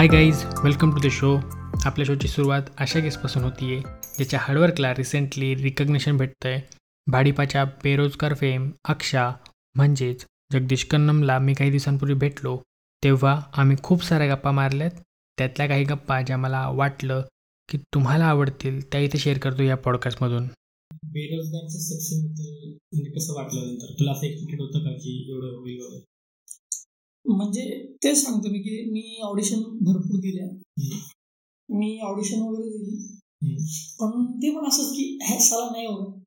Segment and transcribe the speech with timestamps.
[0.00, 1.36] Hi guys welcome to the show
[1.84, 3.80] आपल्या शोची सुरुवात अशा केसपासून होती आहे
[4.16, 6.60] ज्याच्या हार्डवर्कला रिसेंटली रिकग्नेशन भेटतं आहे
[7.06, 9.32] भाडीपाच्या बेरोजगार फेम अक्षा
[9.74, 12.56] म्हणजेच जगदीश कन्नमला मी काही दिवसांपूर्वी भेटलो
[13.04, 14.90] तेव्हा आम्ही खूप साऱ्या गप्पा मारल्यात.
[15.38, 17.22] त्यातल्या काही गप्पा ज्या मला वाटलं
[17.68, 20.46] की तुम्हाला आवडतील त्या इथे शेअर करतो या पॉडकास्टमधून
[21.04, 22.24] बेरोजगारचं सक्सेस
[22.92, 23.92] म्हणजे कसं वाटलं नंतर?
[23.92, 26.00] तुला असं एक्सपेक्टेड होतं का की एवढं होईल
[27.26, 30.48] म्हणजे तेच सांगतो मी की मी ऑडिशन भरपूर दिल्या
[31.78, 33.16] मी ऑडिशन वगैरे दिली.
[33.42, 33.56] हम्म.
[34.00, 36.20] पण ते पण असंच की हे साला नाही होत.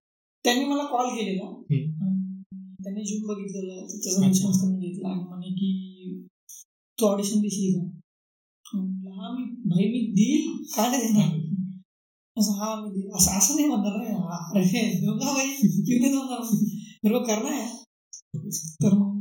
[0.43, 1.45] त्यांनी मला कॉल केलेला.
[1.45, 2.41] हम्म.
[2.83, 3.75] त्यांनी बघितलेलं.
[3.75, 4.27] त्याचा अच्छा.
[4.27, 6.21] रिस्पॉन्स त्यांनी घेतला आणि म्हणे की
[6.99, 7.87] तू ऑडिशन देशील का?
[9.21, 10.63] हा मी भाई मी देईल.
[10.75, 11.39] का नाही देणार?
[12.37, 13.11] असं हा मी देईल.
[13.15, 14.13] असं असं नाही म्हणणार रे.
[14.59, 15.47] अरे दोघा भाई
[17.03, 17.83] मेरे करना है
[18.83, 19.13] तर मग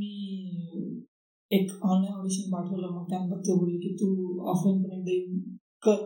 [1.55, 4.07] एक ऑनलाईन ऑडिशन पाठवलं मग त्यानंतर ते बोलले की तू
[4.51, 5.39] ऑफलाईन पण एकदा येऊन
[5.81, 5.97] कर.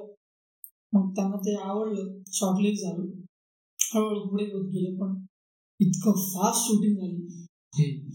[0.94, 3.06] मग त्यांना ते आवडलं शॉर्टलिस्ट झालं.
[3.80, 5.26] हळूहळू पुढे होत गेलं पण
[5.80, 7.45] इतकं फास्ट शूटिंग झाली.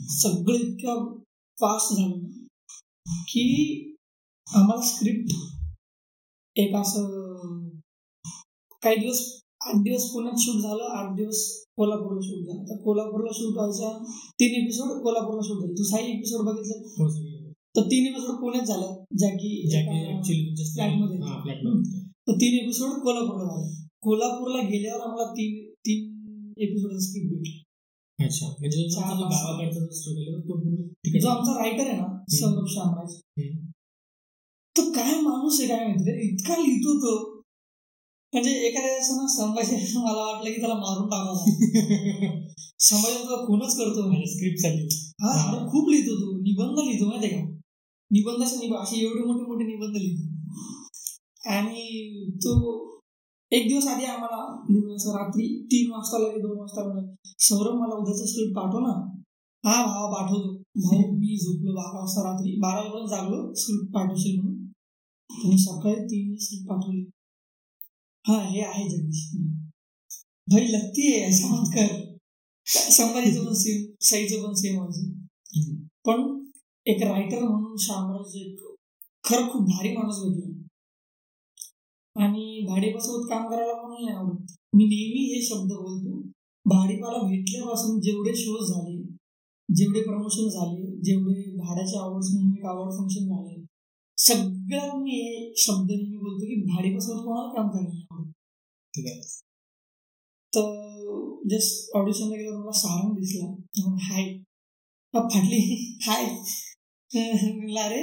[0.08, 1.12] सगळं इतकं
[1.58, 2.26] फास्ट झालं
[3.28, 3.44] की
[4.46, 5.34] आम्हाला स्क्रिप्ट
[6.56, 7.68] एक असं
[8.82, 9.20] काही दिवस
[9.66, 12.64] आठ दिवस पुण्यात शूट झालं आठ दिवस कोल्हापूरला शूट झालं.
[12.64, 14.04] तर कोल्हापूरला शूट व्हायच्या
[14.40, 15.72] तीन एपिसोड कोल्हापूरला शूट झाले.
[15.72, 16.82] तू साई एपिसोड बघितले.
[16.86, 17.32] हो
[17.76, 19.04] तर तीन एपिसोड पुण्यात झालं.
[19.18, 21.16] ज्या की ज्या की एका- ऍक्च्युली तुमच्या फ्लॅटमध्ये.
[21.16, 22.08] हा फ्लॅटमध्ये.
[22.08, 23.88] तर तीन एपिसोड कोल्हापूरला झाले.
[24.00, 26.12] कोल्हापूरला गेल्यावर आम्हाला तीन तीन
[26.58, 28.24] एपिसोड स्क्रिप्ट भेटली.
[28.24, 28.46] अच्छा.
[28.46, 28.90] म्हणजे
[31.20, 33.14] जो आमचा रायटर आहे ना सौरभ शामराज.
[34.78, 36.34] तो काय माणूस आहे काय माहिती?
[36.34, 37.31] इतका लिहितो तो.
[38.32, 41.36] म्हणजे एखाद्या ना संभाजी मला वाटलं की त्याला मारून टाकावं
[42.78, 44.08] संभाजी तो खूनच करतो.
[44.08, 44.86] माझ्या स्क्रिप्टसाठी
[45.22, 46.36] हा खूप लिहितो तो.
[46.36, 47.42] निबंध लिहितो माहिती का?
[48.10, 50.32] निबंधाचे निब असे एवढे मोठे मोठे निबंध लिहितो.
[51.50, 51.86] आणि
[52.36, 52.54] तो
[53.52, 54.42] एक दिवस आधी आम्हाला
[55.18, 58.92] रात्री तीन वाजता लगे दोन वाजता म्हणे सौरभ मला उद्याचं स्क्रिप्ट पाठव ना
[59.64, 60.56] हा भावा पाठवतो.
[60.56, 62.56] भाऊ मी झोपलो बारा वाजता रात्री.
[62.56, 64.66] बारा वाजता जागलो स्क्रिप्ट पाठवशील म्हणून.
[65.30, 67.04] तुम्ही सकाळी तीन स्क्रिप्ट पाठवली.
[68.24, 69.20] हा हे आहे जगदीश.
[70.48, 71.88] भाई लगती आहे असं मत कर.
[72.66, 76.22] संभाजीचं पण सेम साईचं पण सेम व्हायचं पण
[76.86, 78.60] एक रायटर म्हणून शामराज एक
[79.24, 80.50] खरं खूप भारी माणूस भेटला.
[82.16, 84.52] आणि भाडेपासोबत काम करायला कोणाला नाही आवडत.
[84.74, 86.20] मी नेहमी हे शब्द बोलतो
[86.66, 88.96] भाडेपाला भेटल्यापासून जेवढे शोज झाले
[89.68, 93.64] जेवढे प्रमोशन झाले जेवढे भाड्याचे अवॉर्ड म्हणून एक अवॉर्ड फंक्शन झाले
[94.62, 98.30] सगळ्यात मी हे शब्द नेहमी बोलतो की भाडेपासोबत कोणाला काम करायला
[98.94, 99.20] ठीक आहे
[100.52, 103.46] तर जस्ट ऑडिशनला गेल्यावर मला सारंग दिसला.
[104.02, 104.38] हाय.
[105.14, 105.60] फाटली
[106.06, 106.24] हाय.
[107.56, 108.02] म्हणलं अरे.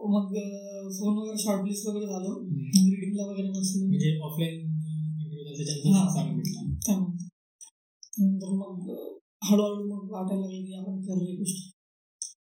[0.00, 0.34] मग
[0.90, 2.48] फोन वगैरे शॉर्टलिस्ट वगैरे झालं.
[2.90, 3.86] रिडिंगला वगैरे बसलो.
[3.86, 4.70] म्हणजे ऑफलाईन
[6.86, 8.90] त्यानंतर मग
[9.44, 11.70] हळूहळू मग वाटायला लागलं की आपण करूया गोष्टी.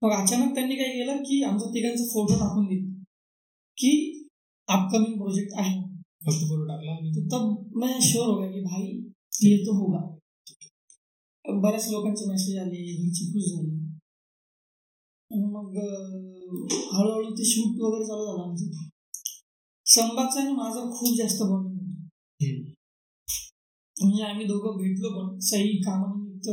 [0.03, 2.96] मग अचानक त्यांनी काय केलं की आमचा तिघांचा फोटो टाकून दिला.
[3.79, 3.91] की
[4.69, 5.81] अपकमिंग प्रोजेक्ट आहे.
[6.27, 8.87] फक्त फोटो टाकला तो तब मैं श्योर हो गया कि भाई
[9.51, 10.17] ये तो होगा.
[11.63, 13.77] बऱ्याच लोकांचे मेसेज आले घरची खुश झाली.
[15.31, 15.77] मग
[16.95, 18.89] हळूहळू ते शूट वगैरे चालू झालं आमचं.
[19.87, 22.71] संभागचा आणि माझा खूप जास्त बॉन्डिंग होतं.
[23.97, 26.49] म्हणजे आम्ही दोघं भेटलो पण सही कामानिमित्त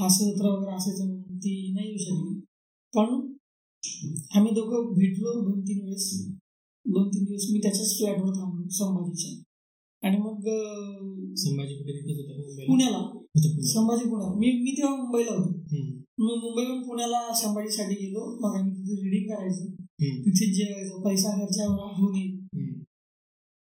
[0.00, 2.40] हास्यजत्रा वगैरे असायचं म्हणून ती नाही येऊ शकली.
[2.94, 3.37] पण
[4.34, 6.28] आम्ही दोघं भेटलो दोन तीन वेळेस.
[6.86, 9.42] दोन तीन दिवस मी त्याच्याच फ्लॅटवर थांबलो संभाजीच्या.
[10.08, 10.34] आणि मग
[11.34, 12.22] संभाजी कुठे
[12.66, 13.18] पुण्याला.
[13.62, 14.34] संभाजी पुण्याला.
[14.34, 15.58] मी मी तेव्हा मुंबईला होतो.
[16.20, 18.38] मी मुंबईहून पुण्याला संभाजीसाठी गेलो.
[18.40, 19.64] मग आम्ही तिथे रिडिंग करायचो.
[20.00, 22.44] तिथे जेवायचो पैसा खर्चावर होऊन येईल.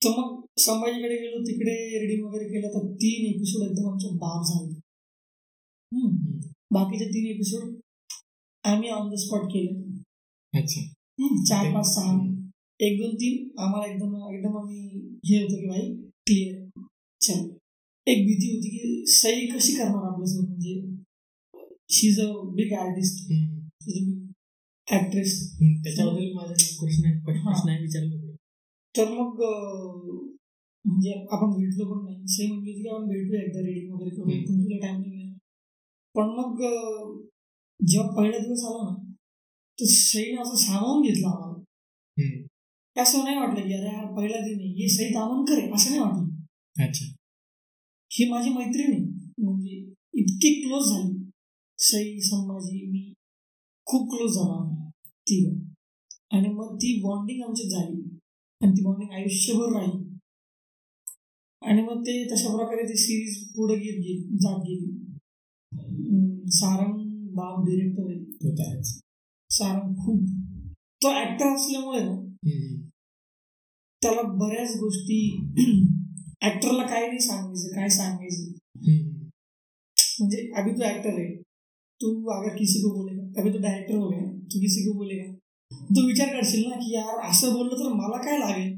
[0.03, 1.43] तर मग संभाजीकडे गेलो.
[1.43, 4.79] तिकडे रिडिंग वगैरे केलं तर तीन एपिसोड एकदम आमचे बाप झाले.
[6.71, 7.75] बाकीचे तीन एपिसोड
[8.63, 9.88] आम्ही ऑन द स्पॉट केले.
[10.53, 12.13] चार पाच सहा
[12.81, 14.79] एक दोन तीन आम्हाला एकदम एकदम आम्ही
[15.25, 15.89] हे होतं की भाई
[16.25, 16.83] क्लिअर
[17.21, 17.39] चल
[18.07, 20.81] एक भीती होती की सही कशी करणार आपल्यासोबत म्हणजे
[21.89, 23.31] she is a big artist.
[24.87, 25.33] Actress.
[25.83, 27.11] त्याच्याबद्दल माझा प्रश्न.
[27.19, 28.35] प्रश्न आहे विचारलं
[28.95, 29.41] तर मग
[30.85, 34.23] म्हणजे आपण भेटलो पण नाही सही म्हणली होती की आपण भेटूया एकदा रिडिंग वगैरे करू.
[34.23, 35.33] पण तुला टाइम नाही
[36.15, 36.63] पण मग
[37.79, 39.08] जेव्हा पहिला दिवस आला ना
[39.79, 41.63] तर सईने असं सामावून घेतलं आम्हाला.
[43.01, 46.43] असं नाही वाटलं की अरे हा पहिला दिन ही सई दामन करे असं नाही वाटलं.
[46.85, 47.05] अच्छा.
[48.11, 49.27] ही माझी मैत्रीण आहे.
[49.43, 51.29] म्हणजे इतकी क्लोज झाली.
[51.77, 53.13] सई संभाजी मी
[53.85, 55.69] खूप क्लोज झालो आम्ही तिघ.
[56.31, 58.01] आणि मग ती बॉन्डिंग आमच्यात झाली.
[58.61, 60.17] आणि ती बॉन्डिंग आयुष्यभर राहिली.
[61.61, 65.05] आणि मग ते तशा प्रकारे ती सिरीज पुढे घेत गेली जात गेली.
[66.49, 69.01] सारंग बाब डिरेक्टर तो आहेच.
[69.49, 70.23] सारंग खूप
[71.03, 71.99] तो ऍक्टर असल्यामुळे.
[74.01, 75.19] त्याला बऱ्याच गोष्टी
[76.47, 78.51] ऍक्टरला काय नाही सांगायचं काय सांगायचं.
[80.19, 81.27] म्हणजे अभी तो एक्टर है
[82.01, 85.31] तू अगर किसी को बोलेगा अभी तो डायरेक्टर हो गया तू किसी को बोलेगा
[85.95, 88.73] तू विचार करशील ना की यार असं बोललं तर मला काय लागेल.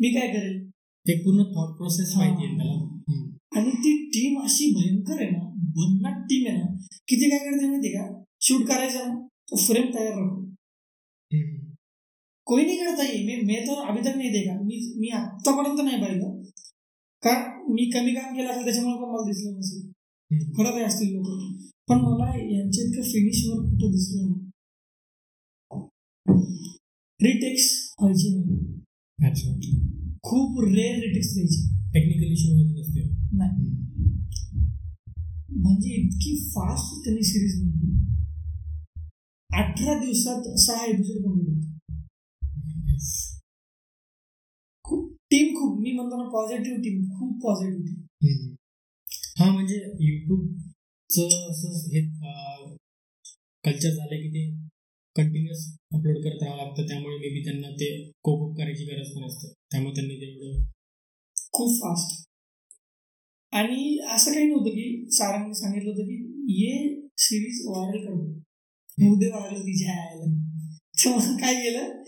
[0.00, 0.58] मी काय करेल
[1.06, 2.12] एक पूर्ण थॉट प्रोसेस.
[2.16, 2.78] माहिती आहे त्याला.
[3.56, 5.44] आणि ती टीम अशी भयंकर आहे ना
[5.76, 6.66] भन्नाट टीम आहे ना
[7.08, 8.06] किती काय करते माहिती का
[8.40, 10.36] शूट करायचं ना तो फ्रेम तयार राहतो.
[12.46, 16.00] कोई नहीं करता ये मैं मैं तो अभी तक नहीं देखा मी मी आत्तापर्यंत नाही
[16.02, 16.30] पाहिलं
[17.22, 19.82] कारण मी कमी काम केलं असेल त्याच्यामुळे पण मला दिसलं नसेल.
[20.30, 21.26] खरं काय असतील लोक
[21.88, 24.48] पण मला यांच्या इतकं फिनिश वर कुठं दिसलं नाही
[27.20, 27.66] रिटेक्स
[28.00, 28.58] व्हायचे नाही
[29.18, 29.52] अच्छा
[30.24, 31.62] खूप रेअर रिटेक्स द्यायचे
[31.94, 33.02] टेक्निकल इश्यू होत नसते
[33.36, 33.68] नाही
[35.56, 37.99] म्हणजे इतकी फास्ट त्यांनी सिरीज निघली
[39.50, 41.68] अठरा दिवसात सहा एपिसोड कंप्लीट होते.
[44.84, 48.54] खूप टीम खूप मी म्हणतो ना पॉझिटिव्ह टीम खूप पॉझिटिव्ह टीम.
[49.38, 52.00] हा म्हणजे युट्यूबचं असं हे
[53.64, 54.44] कल्चर झालंय की ते
[55.16, 56.86] कंटिन्युअस अपलोड करत राहावं लागतं.
[56.88, 57.88] त्यामुळे मे बी त्यांना ते
[58.24, 59.52] कोप अप करायची गरज पण असते.
[59.72, 60.62] त्यामुळे त्यांनी तेवढं
[61.52, 62.18] खूप फास्ट
[63.52, 66.16] आणि असं काही नव्हतं की सारांनी सांगितलं होतं की
[66.58, 66.74] ये
[67.18, 68.38] सिरीज व्हायरल करतो
[69.08, 72.02] उद्या व्हायरल तिच्या आयला काय केलं?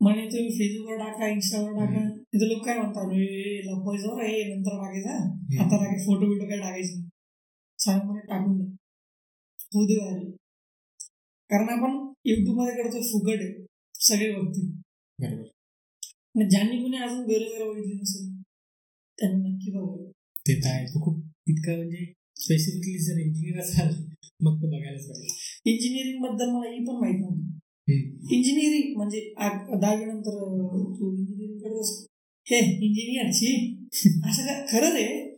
[0.00, 2.08] म्हणे तुम्ही फेसबुकवर टाका इंस्टावर टाका.
[2.32, 5.14] तिथे लोक काय म्हणतात "ए, लपवायचं ए नंतर टाकायचा
[5.62, 6.98] आता टाकायचं फोटो बिटो काय टाकायचं?
[6.98, 7.08] नाही."
[7.78, 8.64] सांग म्हणे टाकून दे.
[9.74, 10.30] होऊ दे व्हायरल
[11.50, 13.64] कारण आपण युट्यूबमध्ये करतो फुकट आहे
[14.00, 14.70] सगळे बघतील.
[16.48, 18.30] ज्यांनी कोणी अजून बेरोजगार बघितली नसेल
[19.18, 20.10] त्यांनी नक्की बघावं.
[20.46, 20.84] ते तर आहे.
[20.86, 23.88] तो खूप इतका म्हणजे स्पेसिफिकली जर इंजिनियर असाल
[24.44, 25.34] मग तर बघायलाच पाहिजे.
[25.70, 28.36] इंजिनिअरिंगबद्दल मला ही पण माहीत नव्हती.
[28.36, 29.20] इंजिनिअरिंग म्हणजे
[29.80, 30.38] दहावी नंतर
[30.98, 32.06] तू इंजिनिअरिंग करत असतो.
[32.46, 33.52] हे इंजिनिअरची
[34.30, 35.32] असं काय खरं रे?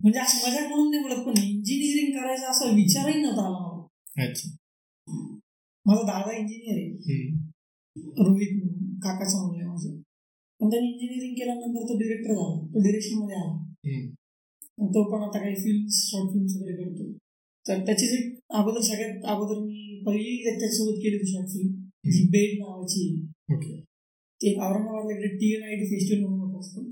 [0.00, 4.50] म्हणजे असं मजा म्हणून नाही बोलत पण इंजिनिअरिंग करायचा असा विचारही नव्हता आला मला अच्छा.
[5.86, 7.28] माझा दादा इंजिनियर आहे.
[7.96, 8.60] रोहित
[9.02, 10.02] काकाचा मुलगा आहे माझा.
[10.60, 12.66] पण त्यांनी इंजिनिअरिंग केल्यानंतर तो डिरेक्टर झाला.
[12.66, 13.64] तो डिरेक्शनमध्ये आला.
[14.78, 17.12] तो पण आता काही फिल्म शॉर्ट फिल्म्स वगैरे करतो
[17.64, 22.58] तर त्याचीच एक अगोदर सगळ्यात अगोदर मी पहिली त्याच्यासोबत केली होती शॉर्ट फिल्म जी बेड
[22.58, 23.04] नावाची.
[23.52, 23.80] ओके.
[24.40, 26.90] ते औरंगाबादला इकडे T N I T festival म्हणून होत असतं.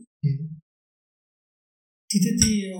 [2.10, 2.72] तिथे ती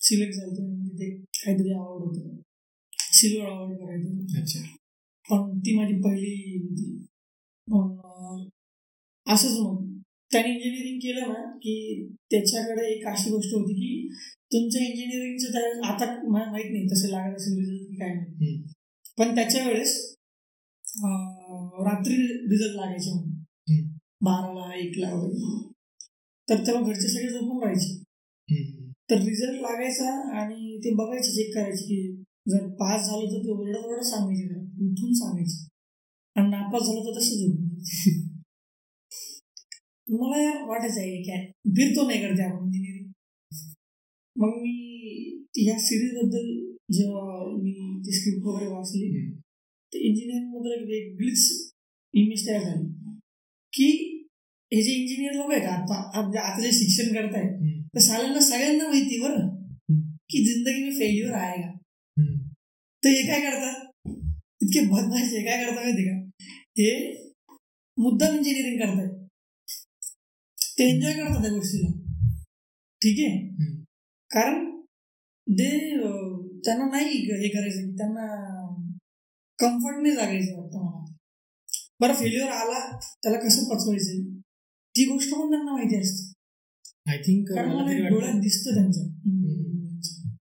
[0.00, 2.36] सिलेक्ट झाली तिथे काहीतरी अवॉर्ड होतं.
[2.98, 4.60] सिल्वर अवॉर्ड का काहीतरी अच्छा.
[5.30, 7.06] पण ती माझी पहिली होती
[9.26, 9.91] असंच मग.
[10.32, 11.74] त्याने इंजिनिअरिंग केलं ना की
[12.30, 14.08] त्याच्याकडे एक अशी गोष्ट होती की
[14.52, 18.62] तुमच्या इंजिनिअरिंगचं त्यावेळेस आता मला माहीत नाही तसं लागत असेल रिझल्ट की काय नाही.
[19.18, 20.16] पण त्याच्या वेळेस
[21.84, 23.90] रात्री रिझल्ट लागायचे म्हणून.
[24.22, 25.70] बाराला एकला वगैरे
[26.48, 28.02] तर तेव्हा घरचे सगळे झोपून राहायचे.
[29.10, 33.84] तर रिझल्ट लागायचा आणि ते बघायचे चेक करायचे की जर पास झालं तर ते ओरडत
[33.84, 34.60] ओरडत सांगायचे.
[34.82, 35.66] उठून सांगायचे
[36.36, 37.70] आणि नापास झालं तर तसं झोपून
[40.12, 41.44] मला यार वाटायचं आहे काय
[41.76, 43.10] फिरतो नाही करते आपण इंजिनिअरिंग
[44.36, 44.74] मग मी
[45.58, 46.48] ह्या सिरीज बद्दल
[46.90, 47.22] जेव्हा
[47.56, 47.72] मी
[48.06, 49.34] ती स्क्रिप्ट वगैरे वाचली हम्म.
[49.92, 51.44] तर इंजिनिअरिंग बद्दल एक वेगळीच
[52.14, 52.86] इमेज तयार झाली
[53.72, 53.88] की
[54.72, 57.80] हे जे इंजिनियर लोक आहे का आता आता जे शिक्षण करताय हम्म.
[57.94, 60.00] तर साल्यांना सगळ्यांना माहिती बरं हम्म.
[60.30, 61.70] की ज़िंदगी में फेल्युअर आएगा.
[63.02, 64.10] तर हे काय करतात
[64.60, 66.16] इतके बदमाश हे काय करतात माहिती का
[66.78, 66.90] हे
[67.98, 69.08] मुद्दाम इंजिनिअरिंग करताय
[70.82, 71.90] ते एन्जॉय करतात त्या गोष्टीला
[73.02, 73.38] ठीक आहे.
[74.30, 74.64] कारण
[75.46, 75.68] ते
[76.64, 78.26] त्यांना नाही हे करायचं त्यांना
[79.58, 81.04] कम्फर्ट नाही लागायचं वाटतं मला.
[82.00, 82.80] बरं फेल्युअर आला
[83.22, 84.22] त्याला कसं पचवायचं?
[84.94, 86.30] ती गोष्ट पण त्यांना माहिती असते.
[87.06, 89.04] आय थिंक डोळ्यात दिसतं त्यांच्या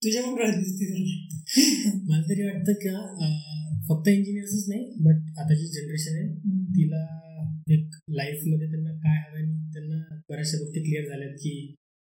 [0.02, 0.84] तुझ्या पण डोळ्यात दिसते
[2.08, 3.28] मला तरी वाटतं का
[3.88, 6.28] फक्त इंजिनियर्सच नाही बट आताची जनरेशन आहे
[6.76, 7.04] तिला
[7.70, 11.52] एक लाईफमध्ये त्यांना काय हवं आणि त्यांना बऱ्याचशा गोष्टी क्लिअर झाल्यात की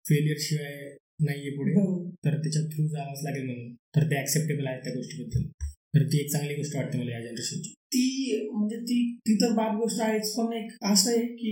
[0.05, 1.73] फेलियर शिवाय नाहीये पुढे.
[1.73, 2.09] बरोबर.
[2.25, 3.73] तर त्याच्या थ्रू जावंच लागेल म्हणून.
[3.95, 5.47] तर ते ऍक्सेप्टेबल आहे त्या गोष्टीबद्दल.
[5.95, 9.75] तर ती एक चांगली गोष्ट वाटते मला या जनरेशनची ती म्हणजे ती ती तर बाद
[9.75, 11.51] गोष्ट आहेच पण एक असं आहे की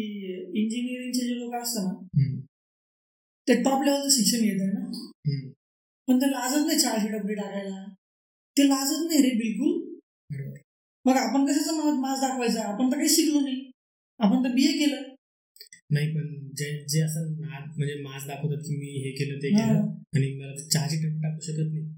[0.61, 2.39] इंजिनिअरिंगचे जे लोक असतात ना
[3.47, 5.51] ते टॉप लेवलचं शिक्षण घेत आहे ना.
[6.07, 7.85] पण ते लाजत नाही चारशे डबे टाकायला.
[8.57, 9.97] ते लाजत नाही रे बिलकुल.
[11.05, 12.61] मग आपण कशाचा मास दाखवायचा?
[12.61, 13.60] आपण तर काही शिकलो नाही.
[14.21, 15.01] आपण तर बी ए केलं.
[15.91, 19.49] नाही पण जे जे असं नाद म्हणजे मास दाखवतात की मी हे केलं ते.
[19.49, 19.79] केलं
[20.15, 21.97] आणि मला चहाची टपरी टाकू शकत नाही.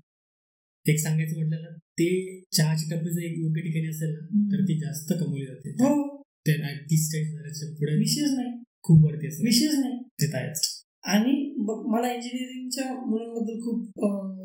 [0.85, 4.79] एक सांगायचं म्हटलं ना ते चहाची टपरी जर एक योग्य ठिकाणी असेल ना तर ती
[4.79, 5.69] जास्त कमवली जाते.
[5.69, 6.17] हो.
[6.47, 6.53] ते
[6.85, 8.63] तीस चाळीस हजाराच्या पुढे विषयच नाही.
[8.81, 9.97] खूप वरती असते विषयच नाही.
[10.21, 10.83] ते आहेच.
[11.03, 13.91] आणि मला इंजिनिअरिंगच्या मुलांबद्दल खूप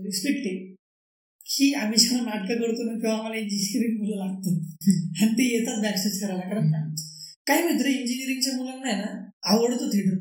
[0.04, 0.75] रिस्पेक्ट आहे.
[1.47, 4.61] की आम्ही जेव्हा नाटकं करतो ना तेव्हा आम्हाला इंजिनिअरिंग मुलं लागतात.
[5.23, 6.70] आणि ते येतात बॅकस्टेज करायला कारण
[7.49, 10.17] काय मित्र इंजिनिअरिंगच्या मुलांना आहे ना आवडतं थिएटर.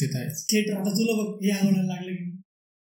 [0.00, 2.36] ते तर थिएटर आता तुला बघ हे आवडायला लागलं की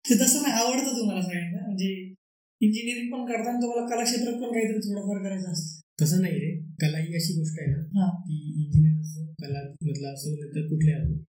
[0.05, 1.67] ते तसं नाही आवडतं तुम्हाला सगळ्यांना.
[1.67, 2.15] म्हणजे
[2.61, 5.81] इंजिनिअरिंग पण करताना तुम्हाला कला क्षेत्रात पण काहीतरी थोडंफार करायचं असतं.
[6.03, 6.63] तसं नाही रे.
[6.83, 7.77] कला ही अशी गोष्ट आहे ना.
[7.77, 8.21] हा.
[8.21, 11.23] ती इंजिनियर असो कला मधला असो तर कुठल्या असो.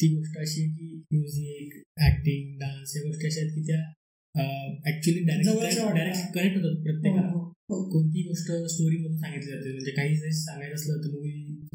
[0.00, 3.92] ती गोष्ट अशी आहे की म्युझिक ऍक्टिंग डान्स या गोष्टी अशा आहेत की त्या
[4.36, 7.28] ऍक्च्युली डायरेक्ट कनेक्ट होतात प्रत्येकाला.
[7.28, 7.90] हो, हो.
[7.90, 9.72] कोणतीही गोष्ट स्टोरी मधून सांगितली जाते?
[9.72, 11.66] म्हणजे काही जरी सांगायचं असलं तर मूवी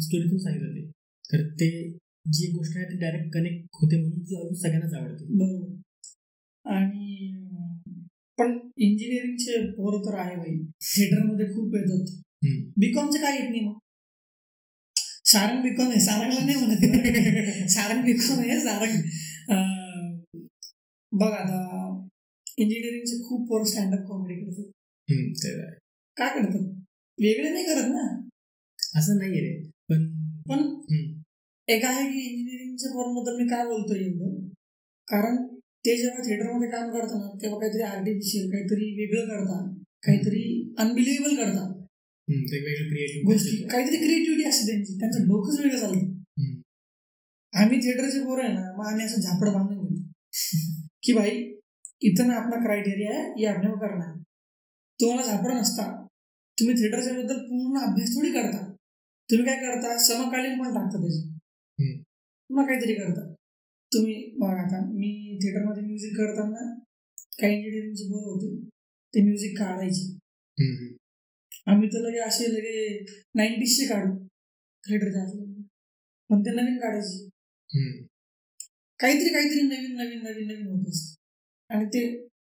[0.00, 0.90] स्टोरीतून सांगितली जाते.
[1.32, 1.98] तर ते
[2.32, 5.24] जी गोष्ट आहे ती डायरेक्ट कनेक्ट होते म्हणून ती सगळ्यांनाच आवडते.
[5.24, 5.74] बरोबर.
[6.70, 7.30] आणि
[8.38, 12.20] पण इंजिनिअरिंगचे पोरं तर आहे भाई थिएटरमध्ये खूप येतात.
[12.78, 13.78] बीकॉमचे काय येत नाही मग?
[15.24, 16.00] सारंग बीकॉम आहे.
[16.00, 17.68] सारंगला नाही म्हणत.
[17.68, 19.02] सारंग बीकॉम आहे सारंग.
[21.14, 21.58] बघ आता
[22.58, 24.64] इंजिनिअरिंगचे खूप पोरं स्टँडअप कॉमेडी करतात.
[25.10, 25.74] हम्म, ते तर आहे.
[26.16, 26.60] का करतात?
[27.20, 28.28] वेगळे नाही करत ना?
[28.98, 29.70] असं नाही रे.
[29.88, 30.80] पण पण.
[31.68, 34.48] एक आहे की इंजिनिअरिंगच्या पोरांबद्दल मी काय बोलतोय एवढं?
[35.08, 39.84] कारण ते जेव्हा थिएटरमध्ये काम करतात तेव्हा काहीतरी आर्टिफिशियल काहीतरी वेगळं करतात.
[40.02, 41.70] काहीतरी अनबिलिव्हेबल करतात.
[43.24, 44.98] गोष्टी काहीतरी क्रिएटिव्हिटी असते त्यांची.
[44.98, 46.14] त्यांचं डोकंच वेगळं चालतं.
[47.54, 49.93] आम्ही थिएटरचे पोरं आहे ना मग आम्ही असं झापड बांधून
[51.04, 51.30] की भाई
[52.02, 54.22] इथं ना आपला क्रायटेरिया आहे हे आपल्याला करणार.
[55.00, 56.06] तुम्हाला झापड नसता.
[56.60, 58.74] तुम्ही थिएटरच्या बद्दल पूर्ण अभ्यास थोडी करता.
[59.30, 59.98] तुम्ही काय करता?
[59.98, 61.28] समकालीन पण टाकता त्याचे.
[62.50, 63.34] मग काहीतरी करता.
[63.94, 66.78] तुम्ही बघा आता मी थिएटरमध्ये म्युझिक करताना
[67.40, 68.68] काही इंजिनिअरिंगचे पोरं होते.
[69.14, 70.18] ते म्युझिक काढायचे.
[71.66, 74.26] आम्ही तर लगे असे लगे नाईन्टीजचे काढू.
[74.88, 75.62] थिएटरच्या आतले.
[76.30, 77.28] पण ते नवीन काढायचे.
[79.00, 82.02] काहीतरी काहीतरी नवीन नवीन नवीन नवीन होत असतं आणि ते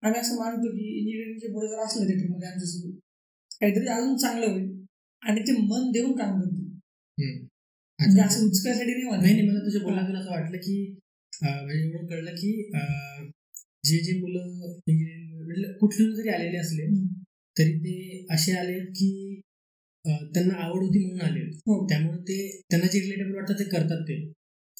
[0.03, 2.99] आम्ही असं मानतो की इंजिनिअरिंगचे पुढे जर असलं थिएटरमध्ये आमच्यासोबत
[3.61, 4.69] काहीतरी अजून चांगलं होईल
[5.23, 6.61] आणि ते मन देऊन काम करते.
[7.99, 10.75] म्हणजे असं उचकायसाठी नाही नाही नाही मला तुझ्या बोलण्यातून असं वाटलं की
[11.33, 12.51] म्हणजे एवढं कळलं की
[13.83, 16.85] जे जे मुलं इंजिनिअरिंग म्हणजे कुठून जरी आलेले असले.
[17.57, 19.09] तरी ते असे आले की
[20.05, 21.85] त्यांना आवड होती म्हणून आले हो.
[21.87, 24.21] त्यामुळे ते त्यांना जे रिलेटेबल वाटतं ते करतात ते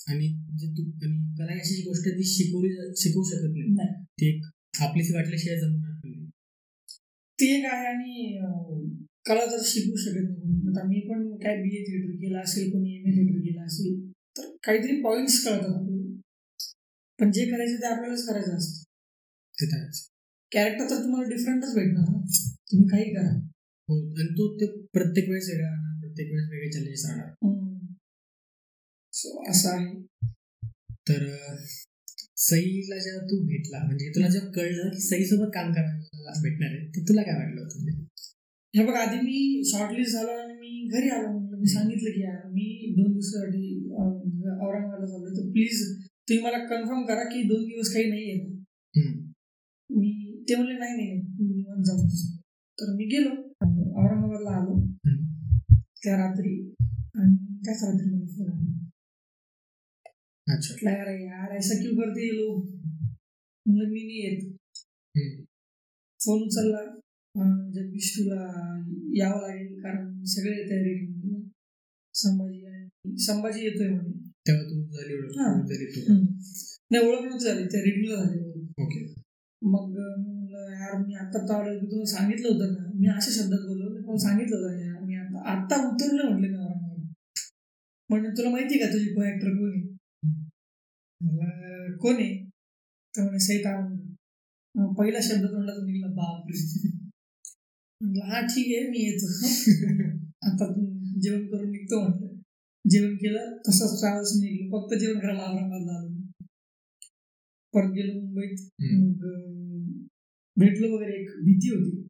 [0.10, 4.04] आणि जे तू आणि कला अशी गोष्ट ती शिकवली शिकवू शकत नाही.
[4.04, 4.44] ती एक
[4.82, 6.30] आपलीच वाटल्याशिवाय जमणार नाही.
[7.40, 8.38] ते एक आहे आणि
[9.26, 10.70] कला तर शिकू शकत नाही.
[10.70, 14.12] आता मी पण काय बी ए थिएटर केला असेल कोणी एम ए थिएटर केला असेल
[14.38, 16.20] तर काहीतरी पॉईंट्स कळतात आपल्याला.
[17.20, 18.84] पण जे करायचं ते आपल्यालाच करायचं असतं.
[19.62, 20.10] ते आहेच.
[20.52, 22.22] कॅरेक्टर तर तुम्हाला डिफरंटच भेटणार ना.
[22.72, 23.40] तुम्ही काही करा.
[23.90, 27.73] हो आणि तो ते प्रत्येक वेळेस वेगळा राहणार प्रत्येक वेळेस वेगळे चॅलेंजेस राहणार.
[29.14, 30.32] सो असं आहे
[31.08, 31.26] तर
[32.44, 37.08] सईला जेव्हा तू भेटला म्हणजे तुला जेव्हा कळलं की सईसोबत काम करायला भेटणार आहे तर
[37.10, 38.02] तुला काय वाटलं होतं?
[38.74, 42.48] हे बघ आधी मी शॉर्टलिस्ट झालो आणि मी घरी आलो म्हटलं मी सांगितलं की यार
[42.50, 45.82] मी दोन दिवसासाठी औरंगाबादला चाललोय तर प्लीज
[46.28, 48.32] तुम्ही मला कन्फर्म करा की दोन दिवस काही नाही
[48.94, 49.12] हम्म.
[49.90, 50.12] मी
[50.50, 52.08] ते म्हणले नाही नाही निवांत जाऊ
[52.78, 53.30] तर मी गेलो
[53.96, 54.80] औरंगाबादला आलो.
[56.04, 56.54] त्या रात्री
[57.16, 58.83] आणि त्याच रात्री मला फोन आला
[60.48, 60.74] अच्छा.
[60.74, 62.66] म्हटलं यार यार ऐसा क्यों करते ये लोग
[63.66, 64.42] म्हणलं मी नाही येत.
[66.20, 66.84] फोन उचलला.
[67.76, 68.42] जगदीश तुला
[69.18, 71.42] यावं लागेल कारण सगळे येत आहे
[72.16, 74.12] संभाजी आणि संभाजी येतोय म्हणे.
[74.48, 75.38] तेव्हा तू झाली ओळख.
[75.40, 76.14] ओळख झाली तू.
[76.92, 77.64] नाही ओळख नव्हती झाली.
[77.66, 78.40] त्या रेडिंगला झाली.
[78.78, 79.06] ओके.
[79.62, 79.98] मग
[80.74, 82.90] यार मी आता तर आलो की तुम्ही सांगितलं होतं ना.
[82.94, 87.06] मी अशा शब्दात बोललो कोण सांगितलं होतं यार मी आता आत्ता उतरलं म्हटलं औरंगाबाद
[88.10, 89.93] म्हणजे तुला माहिती का तुझी को ऍक्टर कोण
[91.24, 92.34] कोण आहे?
[93.14, 93.64] तर म्हणे
[94.76, 96.62] मग पहिला शब्द तोंडातून निघाला बापरे
[98.02, 99.28] म्हटलं हा ठीक आहे मी येतो.
[100.48, 100.66] आता
[101.22, 102.28] जेवण करून निघतो म्हटलं.
[102.86, 104.70] जेवण केलं तसंच ट्रॅव्हल्स निघलो.
[104.72, 106.10] फक्त जेवण करायला औरंगाबादला आलो
[107.74, 108.58] परत गेलो मुंबईत.
[108.82, 109.22] मग
[110.58, 112.02] भेटलो वगैरे एक भीती होती.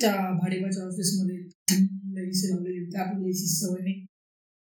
[0.00, 1.36] त्या भाडेबाच्या ऑफिसमध्ये
[1.70, 2.96] थंड एसी लावलेली होती.
[2.96, 4.04] आपल्याला एसी सवय नाही.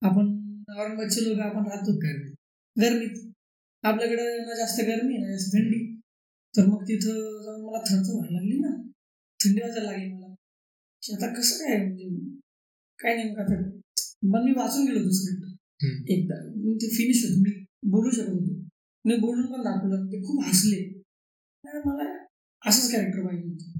[0.02, 0.28] आपण
[0.70, 2.30] औरंगाबादचे लोक आपण राहतो गर्मी.
[2.78, 3.24] गरमीत.
[3.84, 6.00] आपल्याकडे ना जास्त गरमी ना जास्त थंडी.
[6.57, 8.91] तर मग तिथं जाऊन मला थंड व्हायला लागली ना.
[9.39, 10.34] थंडी वाजायला लागली मला.
[11.13, 12.10] आता कसं काय म्हणजे
[13.00, 13.79] काय नेमकं आता?
[14.24, 15.57] मग मी वाचून गेलो होतो स्क्रिप्ट.
[16.10, 16.36] एकदा.
[16.55, 17.41] मग ते फिनिश होतं.
[17.41, 18.67] मी बोलू शकत होतो.
[19.05, 20.05] मी बोलून पण दाखवलं.
[20.05, 21.03] ते खूप हसले.
[21.86, 22.25] मला
[22.65, 23.79] असंच कॅरेक्टर पाहिजे होतं.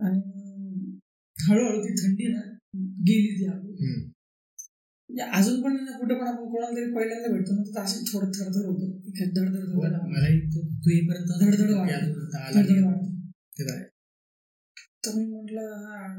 [0.00, 0.20] आणि
[1.48, 2.40] हळूहळू ती थंडी ना
[2.78, 3.62] गेली ती हळू.
[3.62, 4.15] म्हणजे
[5.20, 8.66] अजून पण ना कुठे पण आपण कोणाला तरी पहिल्यांदा भेटतो ना तर असं थोडं थरथर
[8.66, 8.90] होतं.
[9.10, 11.94] धडधड धडधड मलाही तू येईपर्यंत धडधड वाढते.
[11.94, 12.82] अजून आता आला धडधड नाही.
[12.82, 13.84] वाढते ते
[15.06, 16.18] तर मी म्हटलं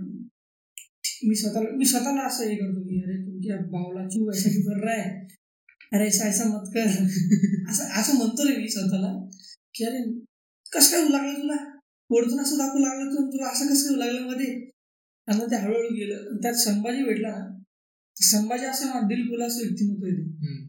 [1.24, 4.84] मी स्वतःला मी स्वतःला असं हे करतो की अरे तुमच्या भावला चू ऐसा की कर
[4.84, 5.28] रहा है?
[5.94, 6.86] अरे ऐसा ऐसा मत कर.
[7.70, 9.28] असं असं म्हणतो रे मी स्वतःला
[9.74, 10.02] की अरे
[10.74, 11.56] कसं काय होऊ लागलं तुला?
[12.10, 14.70] वरतून असं दाखवू लागलं तू तुला असं कसं होऊ लागलं मध्ये?
[15.28, 16.36] आणि ते हळूहळू गेलं.
[16.42, 17.47] त्यात संभाजी भेटला ना
[18.22, 20.22] संभाजी असं ना दिल असं व्यक्तिमत्व आहे ते.
[20.22, 20.68] हम्म.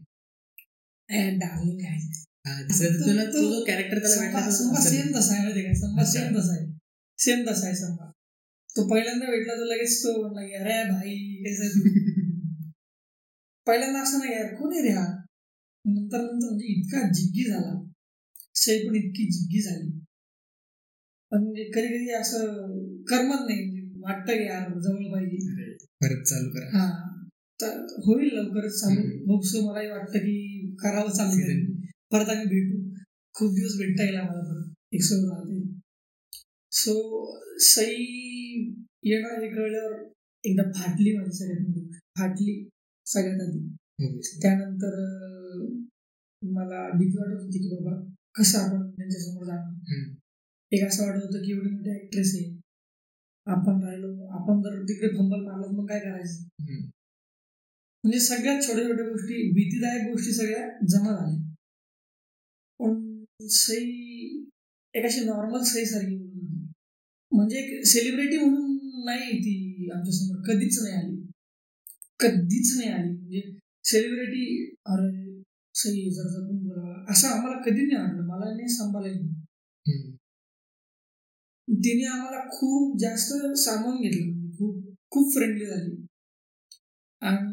[1.15, 2.19] ए, डार्लिंग आहे.
[3.65, 5.73] कॅरेक्टर संभा सेम तसा आहे माहिती का?
[5.73, 6.71] संभा सेम तसा आहे.
[7.17, 8.11] सेम तसा आहे संभा.
[8.75, 11.69] तो पहिल्यांदा भेटला तो लगेच तो म्हणला की अरे भाई कैसा
[13.67, 15.17] पहिल्यांदा असं नाही यार कोण आहे रे हा?
[15.85, 17.89] नंतर नंतर म्हणजे इतका जिग्गी झाला.
[18.55, 19.99] सई पण इतकी जिग्गी झाली.
[21.31, 22.45] पण म्हणजे कधी कधी असं
[23.03, 23.65] करमत नाही.
[23.65, 25.73] म्हणजे वाटतं यार जवळ पाहिजे.
[25.73, 26.77] परत चालू करा.
[26.77, 27.08] हा.
[27.61, 29.01] तर होईल लवकरच चालू.
[29.01, 31.73] होप सो मलाही वाटतं की करावं चालू.
[32.11, 32.99] परत आम्ही भेटू.
[33.33, 35.79] खूप दिवस भेटता येईल आम्हाला परत एक सोबत राहते.
[36.71, 37.25] सो
[37.59, 38.05] सई
[39.03, 40.09] येणार हे कळल्यावर
[40.45, 41.91] एकदा फाटली माझी सगळ्यात मोठी.
[42.17, 42.69] फाटली
[43.05, 43.75] सगळ्यात आधी.
[44.41, 44.95] त्यानंतर
[46.43, 49.69] मला भीती वाटत होती की बाबा कसं आपण त्यांच्यासमोर जाणार?
[49.69, 50.15] हम्म.
[50.71, 52.61] एक असं वाटत होतं की एवढी मोठी ऍक्ट्रेस आहे.
[53.45, 54.27] आपण राहिलो.
[54.27, 56.43] आपण जर तिकडे फंबल मारला तर मग काय करायचं.
[58.03, 61.55] म्हणजे सगळ्यात छोट्या छोट्या गोष्टी भीतीदायक गोष्टी सगळ्या जमा झाल्या.
[62.79, 63.85] पण सई
[64.93, 66.15] एक अशी नॉर्मल सई सारखी.
[67.31, 71.15] म्हणजे एक सेलिब्रिटी म्हणून नाही ती आमच्यासमोर कधीच नाही आली.
[72.19, 73.11] कधीच नाही आली.
[73.11, 73.41] म्हणजे
[73.83, 75.41] सेलिब्रिटी अरे
[75.75, 78.25] सई जरा जपून बोलावा असं आम्हाला कधी नाही वाटलं.
[78.27, 79.19] मला नाही सांभाळायला
[79.85, 80.11] हम्म.
[81.67, 84.49] तिने आम्हाला खूप जास्त सामावून घेतलं.
[84.51, 86.05] खूप खूप फ्रेंडली झाली.
[87.21, 87.48] आणि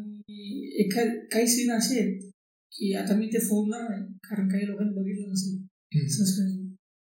[0.77, 2.29] एखा काही सीन असे आहेत
[2.71, 6.07] की आता मी ते फोडणार नाही कारण काही लोकांनी बघितलं नसेल.
[6.09, 6.55] सस्पेन्स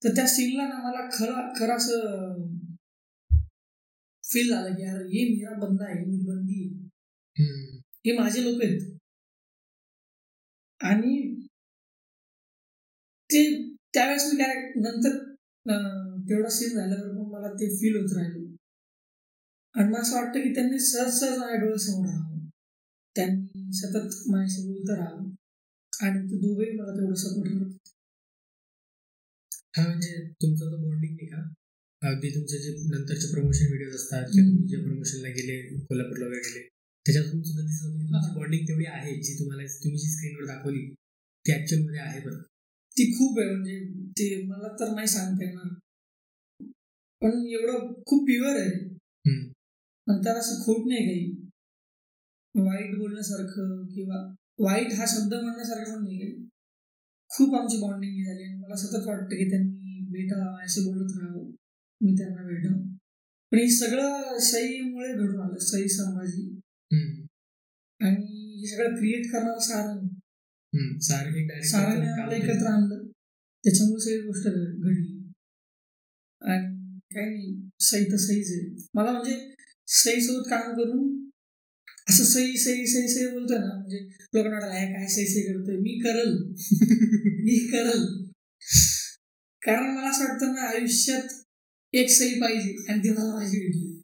[0.02, 2.44] तर त्या सीनला ना मला खरं खरं असं
[4.24, 6.62] फील झालं की यार हे मेरा बंदा आहे मी बंदी.
[8.06, 8.80] हे माझे लोक आहेत.
[10.80, 11.16] आणि
[13.30, 13.40] ते
[13.94, 15.16] त्यावेळेस मी काय नंतर
[16.28, 18.46] तेवढा सीन झाल्यावर पण मला ते फील होत राहिलं.
[19.74, 22.27] आणि मला असं वाटतं की त्यांनी सहज सहज माझ्या डोळ्यासमोर राहावं.
[23.72, 25.30] सतत माझ्याशी बोलतं राहावं.
[25.92, 27.88] आणि ते दोघेही मला तेवढं सपोर्ट करतात.
[29.76, 31.52] हा म्हणजे तुमचा जो बॉन्डिंग नाही का?
[32.02, 36.68] अगदी तुमचे जे नंतरचे प्रमोशन व्हिडिओ असतात किंवा तुम्ही जे प्रमोशनला गेले कोल्हापूरला वगैरे गेले
[37.06, 40.94] त्याच्यातून सुद्धा दिसत होतं की तुमची बॉन्डिंग तेवढी आहे जी तुम्हाला तुम्ही जी स्क्रीनवर दाखवली
[41.44, 42.40] ती ऍक्च्युअलमध्ये आहे बरं.
[42.96, 45.74] ती खूप आहे म्हणजे ते मला तर नाही सांगता येणार.
[47.22, 48.70] पण एवढं खूप प्युअर आहे.
[50.06, 51.47] आणि त्याला असं खोट नाही काही.
[52.58, 54.18] वाईट बोलण्यासारखं किंवा
[54.58, 56.46] वाईट हा शब्द म्हणण्यासारखं पण नाही
[57.30, 61.50] खूप आमची बॉन्डिंग झाली आणि मला सतत वाटतं की त्यांनी भेटा असे बोलत राहावं
[62.00, 62.86] मी त्यांना भेटावं
[63.52, 66.42] पण हे सगळं सईमुळे घडून आलं सई संभाजी.
[68.00, 70.00] आणि हे सगळं क्रिएट करणारं सारंग
[70.72, 70.98] हम्म.
[70.98, 72.44] सारं एक direct साराने काम आम्हाला केलं.
[72.44, 73.06] एकत्र आणलं
[73.64, 75.14] त्याच्यामुळे सगळी गोष्ट घड- घडली
[76.42, 79.36] आणि काही नाही सई तर सईच आहे मला म्हणजे
[79.88, 81.27] सई सोबत काम करून
[82.08, 83.98] असं सई सई सई सई बोलतोय ना म्हणजे
[84.34, 85.76] लोकांना वाटलं, "हे काय सई सई करतोय?
[85.76, 86.30] मी करल.
[87.44, 88.04] मी करल.
[89.62, 91.28] कारण मला असं वाटतं ना आयुष्यात
[91.94, 94.00] एक सई पाहिजे आणि ती मला माझी भेटली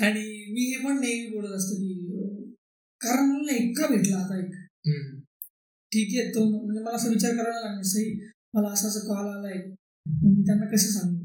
[0.00, 0.20] आणि
[0.52, 1.94] मी हे पण नेहमी बोलत असतो की
[3.00, 4.52] कारण मला ना इतका भेटला आता एक.
[5.92, 8.20] ठीक आहे तो म्हणजे मला असं विचार करायला लागला सही
[8.54, 9.58] मला असं असं कॉल आलाय
[10.06, 11.24] मी त्यांना कसं सांगू?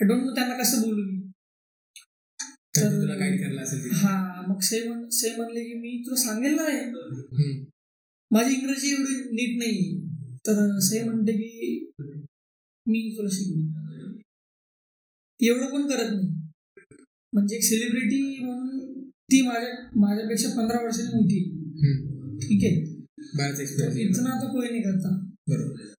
[0.00, 1.15] आय डोंट नो त्यांना कसं बोलू मी.
[2.84, 3.90] तुला गाईड करायला असेल.
[3.92, 4.56] हा मग
[4.88, 6.90] म्हण सई म्हणले की मी तुला सांगेल ना हे.
[8.30, 10.06] माझी इंग्रजी एवढी नीट नाही.
[10.46, 11.90] तर सई म्हणते की
[12.86, 14.18] मी तुला शिकवेन.
[15.40, 16.28] एवढं पण करत नाही.
[17.32, 21.50] म्हणजे एक सेलिब्रिटी म्हणून ती माझ्या माझ्यापेक्षा पंधरा वर्षांनी मोठी.
[22.36, 22.96] ठीक आहे?
[24.02, 25.30] इतना तो कोई नाही करता.
[25.48, 25.92] बरोबर.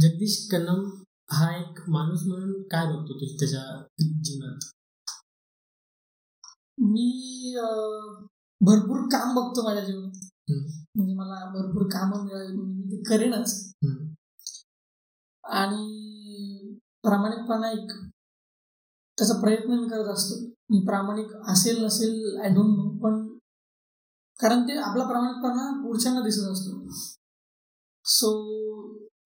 [0.00, 3.84] जगदीश कन्नम हा एक माणूस म्हणून काय बघतो तू त्याच्या
[4.22, 4.58] जीवनात?
[6.92, 7.54] मी
[8.60, 10.28] भरपूर काम बघतो माझ्या जीवनात.
[10.96, 13.72] म्हणजे मला भरपूर कामं मिळाली म्हणजे मी ते करेनच.
[15.44, 17.90] आणि प्रामाणिकपणा एक
[19.18, 20.34] त्याचा प्रयत्न मी करत असतो.
[20.70, 23.26] मी प्रामाणिक असेल नसेल आय डोंट नो पण
[24.40, 26.88] कारण ते आपला प्रामाणिकपणा पुढच्यांना दिसत असतो.
[28.04, 28.30] सो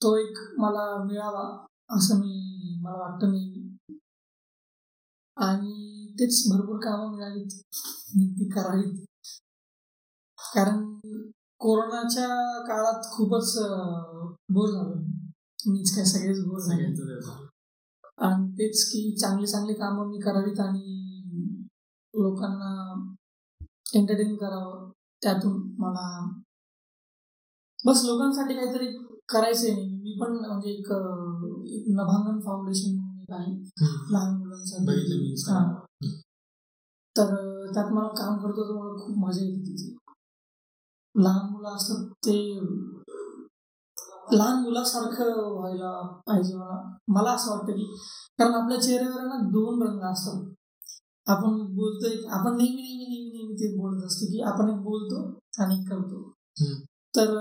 [0.02, 1.44] तो एक मला मिळावा
[1.90, 3.75] असं मी मला वाटतं नेहमी
[5.36, 7.60] आणि तेच भरपूर कामं मिळालीत.
[8.16, 9.04] मी ती करावीत.
[10.38, 10.84] कारण
[11.60, 12.26] कोरोनाच्या
[12.68, 13.52] काळात खूपच
[14.48, 14.94] बोर झालो.
[15.66, 16.84] मीच काय सगळेच बोर झाले.
[18.18, 20.96] आणि तेच की चांगली चांगली कामं मी करावीत आणि
[22.14, 22.70] लोकांना
[23.94, 24.90] एंटरटेन करावं.
[25.22, 26.06] त्यातून मला
[27.78, 28.86] बस लोकांसाठी काहीतरी
[29.28, 30.92] करायचंय नाही मी पण म्हणजे एक
[31.90, 32.96] नभांगन फाउंडेशन
[33.30, 34.84] लहान मुलांसाठी.
[34.84, 35.66] बघितलं मी Instagram.
[35.66, 35.80] हा.
[37.18, 37.26] तर
[37.74, 39.96] त्यात मला काम करतो तर मला खूप मजा येते तिथे.
[41.14, 42.60] लहान मुलं असतात ते
[44.32, 46.96] लहान मुलासारखं व्हायला पाहिजे मला.
[47.08, 47.96] मला असं वाटतं की
[48.38, 50.54] कारण आपल्या चेहऱ्यावर ना दोन रंग असतात.
[51.26, 55.84] आपण बोलतोय आपण नेहमी नेहमी नेहमी नेहमी ते बोलत असतो की आपण एक बोलतो आणि
[55.84, 56.32] करतो.
[57.16, 57.34] तर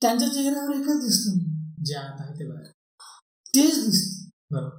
[0.00, 1.36] त्यांच्या चेहऱ्यावर एकच दिसतं.
[1.36, 2.77] मी जे आत आहे ते बाहेर.
[3.54, 4.30] तेच दिसत.
[4.50, 4.78] बरोबर.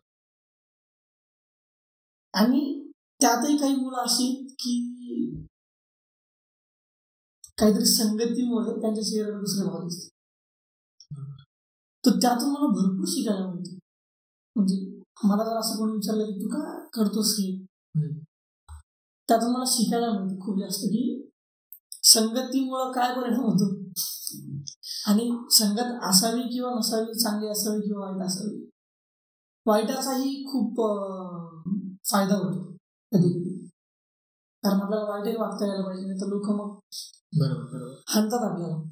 [2.33, 4.75] आणि त्यातही काही मुलं अशी की
[7.57, 10.09] काहीतरी संगतीमुळे त्यांच्या चेहऱ्यावर दुसरे भाव दिसतात.
[12.05, 13.77] तर त्यातून मला भरपूर शिकायला मिळते.
[14.55, 17.53] म्हणजे मला जर असं कोणी विचारलं की तू का करतोस हे?
[17.95, 18.19] हम्म.
[19.29, 21.29] त्यातून मला शिकायला मिळते खूप जास्त की
[22.03, 23.91] संगतीमुळं काय परिणाम होतो?
[25.07, 28.69] आणि संगत असावी किंवा नसावी चांगली असावी किंवा वाईट असावी
[29.65, 30.81] वाईटाचाही खूप
[32.11, 32.63] फायदा होतो
[33.11, 33.67] कधी कधी
[34.63, 36.77] कारण आपल्याला वाईटही वागता यायला पाहिजे नाही तर लोक मग
[37.39, 37.93] बरोबर बरोबर.
[38.07, 38.83] हाणतात आपल्याला.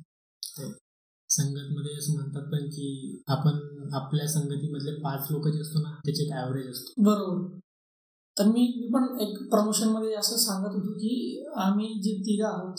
[1.29, 3.57] संगत मध्ये असं म्हणतात पण की आपण
[3.93, 7.03] आपल्या संगतीमधले पाच लोक जे असतो ना त्याचे एक ऍव्हरेज असतो.
[7.03, 7.57] बरोबर.
[8.39, 12.75] तर मी मी पण एक प्रमोशनमध्ये असं सांगत होतो की आम्ही जे तिघ आहोत.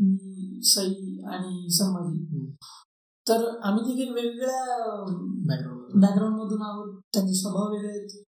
[0.00, 2.46] मी सई आणि संभाजी.
[3.28, 5.04] तर आम्ही तिघे वेगवेगळ्या
[6.00, 7.00] बॅकग्राऊंड मधून आहोत.
[7.14, 8.24] त्यांचे स्वभाव वेगळे आहेत.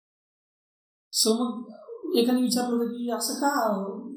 [1.13, 1.71] सो मग
[2.15, 3.73] एकाने विचारलं होतं की असं का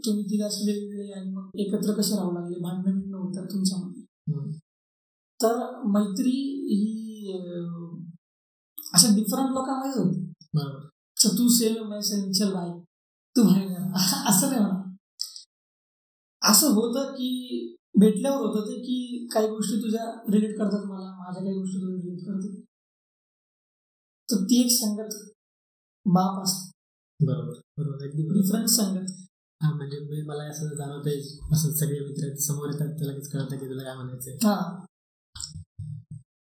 [0.06, 2.60] तुम्ही तिघ असे वेगवेगळे आणि मग एकत्र कसे राहू लागले?
[2.60, 4.04] भांडणं बिंडणं होतात तुमच्यामध्ये.
[5.42, 6.32] तर मैत्री
[6.76, 7.04] ही
[8.94, 10.34] अशा डिफरंट लोकांमध्येच होती.
[10.54, 10.88] बरोबर.
[11.26, 12.70] तू सेम मैं सेम चल भाई
[13.38, 13.66] तू भाई
[14.28, 14.96] असं नाही म्हणा.
[16.52, 21.56] असं होतं की भेटल्यावर होतं ते की काही गोष्टी तुझ्या रिलेट करतात मला माझ्या काही
[21.56, 22.62] गोष्टी तुला रिलेट करतात.
[24.32, 25.32] तर ती एक संगत
[26.06, 26.72] बाप असते.
[27.26, 29.28] बरोबर बरोबर अगदी डिफरंट संगत.
[29.64, 31.18] हा म्हणजे मी- मला असं जाणवतंय
[31.52, 34.34] असं सगळे मित्र समोर येतात तर लगेच कळतं की तुला काय म्हणायचंय.
[34.34, 34.86] हा.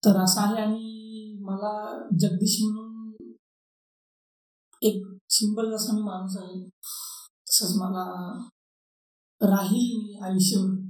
[0.06, 3.14] तर असं आहे आणि मला जगदीश म्हणून
[4.82, 6.70] एक सिंपल जसा मी माणूस आहे
[7.50, 8.38] तसंच मला
[9.42, 10.83] राहील मी आयुष्यभर.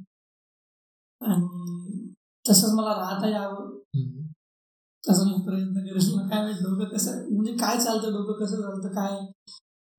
[1.32, 2.14] आणि
[2.50, 3.70] तसंच मला राहता यावं.
[5.04, 8.90] तसा मी प्रयत्न करेल मला काय माहीत डोकं कसं म्हणजे काय चालतं डोकं कसं चालतं
[8.90, 9.20] काय?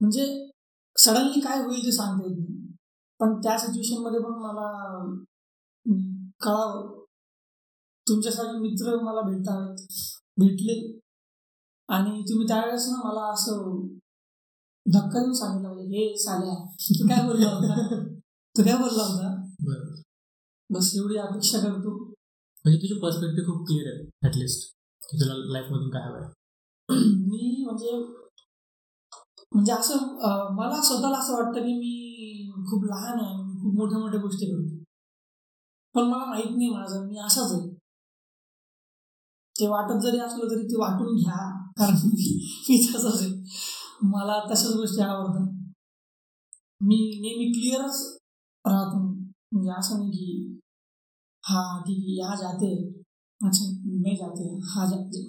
[0.00, 0.50] म्हणजे
[0.96, 2.74] सडनली काय होईल ते सांगता येत नाही.
[3.20, 4.68] पण त्या सिच्युएशनमध्ये पण मला
[6.40, 7.04] कळावं.
[8.08, 9.76] तुमच्यासारखे मित्र मला भेटावेत
[10.38, 11.00] भेटले.
[11.88, 13.86] आणि तुम्ही त्यावेळेस ना मला असं
[14.86, 16.54] धक्का देऊन सांगितलं हे साल्या
[16.98, 17.98] तू काय बोलला होता?
[18.56, 19.33] तू काय बोलला होता?
[20.70, 21.90] बस एवढी अपेक्षा करतो.
[22.64, 26.28] म्हणजे तुझे पर्स्पेक्टिव्ह खूप क्लिअर आहे ऍटलिस्ट की तुला लाईफ मधून काय हवंय.
[27.30, 27.92] मी म्हणजे
[29.52, 29.96] म्हणजे असं
[30.54, 34.82] मला स्वतःला असं वाटतं की मी खूप लहान आहे मी खूप मोठ्या मोठ्या गोष्टी करतो.
[35.94, 37.68] पण मला माहीत नाही माझं मी असाच आहे.
[39.56, 41.36] ते वाटत जरी असलं तरी ते वाटून घ्या
[41.78, 43.30] कारण मी तसाच आहे.
[44.02, 45.48] मला तशाच गोष्टी आवडतात.
[46.80, 48.00] मी नेहमी क्लिअरच
[48.64, 49.03] राहतो.
[49.70, 50.58] असं नाही की
[51.44, 52.72] हा आहे या जाते
[53.40, 55.26] अच्छा नाही जाते हा जाते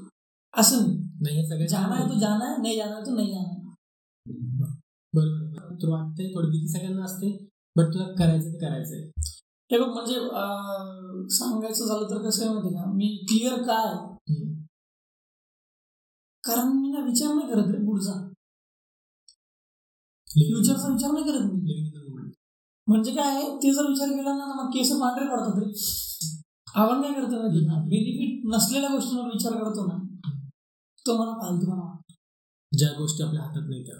[0.53, 0.85] असं.
[1.21, 3.73] नाही हे सगळं जाना है तो जाना है नहीं जाना है तो नहीं जाना है
[5.13, 7.31] बरोबर तुला वाटतंय थोडी भीती सगळ्यांना असते
[7.75, 9.01] बट तुला करायचं ते करायचंय.
[9.71, 12.85] हे बघ म्हणजे अं, सांगायचं झालं तर कसं आहे माहिती का?
[12.91, 14.43] मी क्लिअर काय आहे?
[16.43, 18.13] कारण मी ना विचार नाही करत रे पुढचा.
[20.27, 21.94] फ्युचरचा विचार नाही करत मी.
[22.87, 25.71] म्हणजे काय आहे, ते जर विचार केला ना मग केस पांढरे पडतात रे.
[26.75, 29.97] आपण काय करतो माहिती का बेनिफिट नसलेल्या गोष्टींवर विचार करतो ना
[31.05, 31.91] तो मला फालतू मला
[32.71, 33.95] ज्या गोष्टी आपल्या हातात नाही त्या.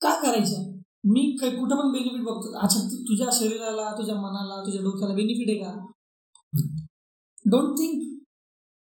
[0.00, 0.72] काय करायचं
[1.04, 2.52] मी काही कुठं पण बेनिफिट बघतो.
[2.58, 5.92] अच्छा तुझ्या शरीराला तुझ्या मनाला तुझ्या डोक्याला बेनिफिट आहे का?
[7.44, 8.02] डोंट थिंक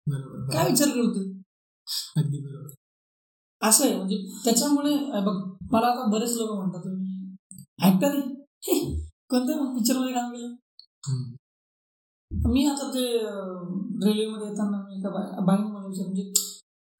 [0.06, 1.30] बरोबर काय विचार करतोय
[2.16, 2.74] अगदी बरोबर.
[3.62, 3.96] असं आहे.
[3.96, 5.34] म्हणजे त्याच्यामुळे बघ
[5.72, 7.36] मला आता बरेच लोक म्हणतात तुम्ही
[7.84, 9.01] ऍक्टर आहे.
[9.32, 10.54] कोणत्या पिक्चरमध्ये काम केलं?
[12.50, 13.18] मी आता ते
[14.06, 16.32] रेल्वेमध्ये येताना मी एका बाई- बाईने मला विचार म्हणजे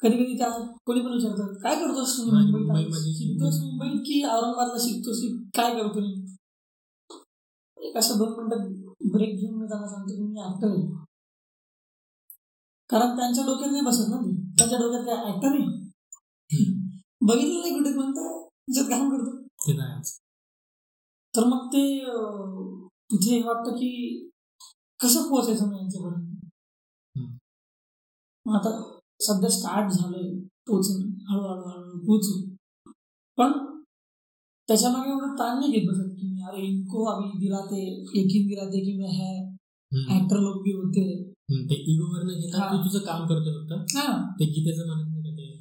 [0.01, 0.51] कधी कधी त्या
[0.87, 2.95] कोणी पण विचारतात काय करतोस मुंबईत?
[2.95, 5.17] शिकतोस मुंबईत की औरंगाबादला शिकतोस?
[5.21, 7.83] की काय करतो नेमकं?
[7.83, 11.05] एक असं दोन मिनिटं ब्रेक घेऊन मी त्यांना सांगतो की मी ऍक्टर आहे.
[12.89, 14.33] कारण त्यांच्या डोक्यात नाही बसत ना ते.
[14.35, 15.83] त्यांच्या डोक्यात काय ऍक्टर आहे?
[17.21, 18.47] बघितलं नाही कुठे कोणता?
[18.49, 19.43] त्याच्यात काम करतो.
[19.43, 20.22] ते आहेच.
[21.37, 21.99] तर मग ते
[23.11, 23.91] तिथे वाटतं की
[25.01, 26.29] कसं पोहोचायचं मग यांच्यापर्यंत?
[28.47, 28.71] आता
[29.21, 32.57] सध्या स्टार्ट झालंय पोचून हळूहळू हळूहळू पोचू
[33.39, 33.53] पण
[34.69, 37.83] त्याच्यामागे एवढं ताण नाही घेत बसत की मी अरे इनको अभी दिलाते
[38.21, 39.53] यकीन दिलाते की मैं है.
[40.21, 41.33] ऍक्टर लोक भी होते.
[41.71, 42.73] ते इगो वर न घेता.
[42.73, 43.97] तू तुझं काम करतो फक्त.
[43.97, 44.31] हा.
[44.35, 45.61] ते गीतेचं म्हणत नाही का ते?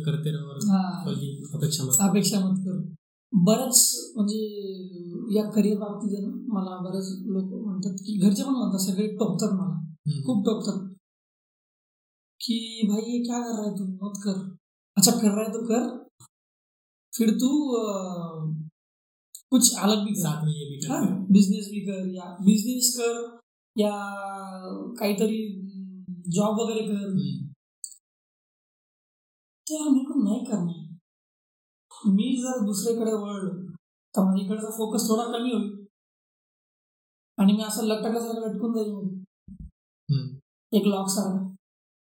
[0.00, 0.30] करते
[2.08, 2.58] अपेक्षा मत.
[2.64, 2.94] करू
[3.32, 4.40] बरेच म्हणजे
[5.36, 9.78] या करिअर बाबतीत मला बरेच लोक म्हणतात की घरचे पण म्हणतात सगळे टोकतात मला.
[10.26, 10.88] खूप टोकतात
[12.40, 12.56] कि
[12.88, 13.84] भाई ये क्या कर रहा है तू?
[14.02, 14.38] मत कर.
[14.96, 15.88] अच्छा कर रहा है तो कर.
[17.12, 17.50] फिर तू
[19.50, 20.20] कुछ अलग भी कर.
[20.20, 23.40] साथ में ये भी करते बिझनेस भी कर या बिझनेस कर
[23.76, 23.90] या
[24.98, 25.40] काहीतरी
[26.28, 27.18] जॉब वगैरे कर.
[29.66, 30.81] ते यार मेरे को नाही करणार
[32.06, 33.72] मी जर दुसरीकडे वळलो
[34.16, 35.86] तर माझ्या इकडचा फोकस थोडा कमी होईल.
[37.38, 39.24] आणि मी असं लटकल्यासारखं लटकून जाईल.
[40.72, 41.54] एक लॉक सारखं.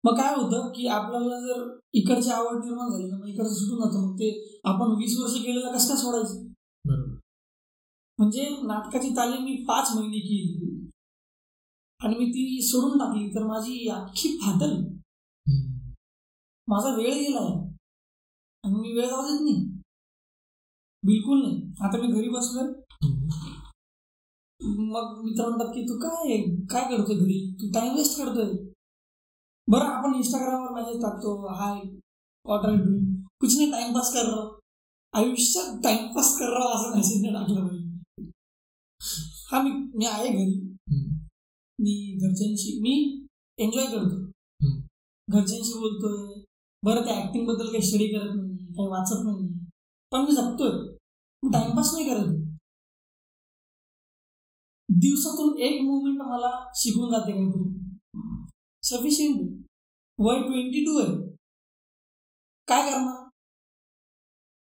[0.05, 4.07] मग काय होतं की आपल्याला जर इकडची आवड निर्माण झाली ना मग इकडचं सुटून जातं
[4.07, 6.47] मग ते आपण वीस वर्ष केलेलं कसं काय सोडायचं?
[6.85, 7.19] बरोबर.
[8.19, 10.89] म्हणजे नाटकाची तालीम मी पाच महिने केली.
[12.05, 14.85] आणि मी ती सोडून टाकली तर माझी अख्खी फाटल.
[16.69, 17.69] माझा वेळ गेलाय
[18.65, 19.72] आणि मी वेळ जाऊ देत नाही.
[21.03, 21.57] बिलकुल नाही.
[21.83, 22.67] आता मी घरी बसलोय.
[24.61, 26.37] मग मित्र म्हणतात की तू काय
[26.71, 27.39] काय करतोय घरी?
[27.61, 28.53] तू टाइम वेस्ट करतोय.
[29.69, 31.35] बरं आपण इंस्टाग्रामवर मेसेज टाकतो.
[31.55, 31.81] हाय
[32.45, 34.49] वॉट आर डुईंग कुछ नाही टाइमपास कर रहा.
[35.15, 37.91] आयुष्यात टाइमपास कर रहा असं मेसेज नाही टाकलं पाहिजे
[39.51, 40.61] हा मी मी आहे घरी.
[41.79, 42.95] मी घरच्यांशी मी
[43.59, 44.21] एन्जॉय करतो.
[45.29, 46.41] घरच्यांशी बोलतोय.
[46.83, 49.49] बरं त्या ऍक्टिंगबद्दल काही स्टडी करत नाही काही वाचत नाही
[50.13, 50.92] पण मी जगतोय.
[51.43, 52.39] टाइमपास नाही करत
[54.89, 57.71] दिवसातून एक मुवमेंट मला शिकून जाते काहीतरी
[58.83, 59.41] सफिशियंट
[60.19, 61.15] वय ट्वेंटी टू आहे.
[62.69, 63.29] काय करणार?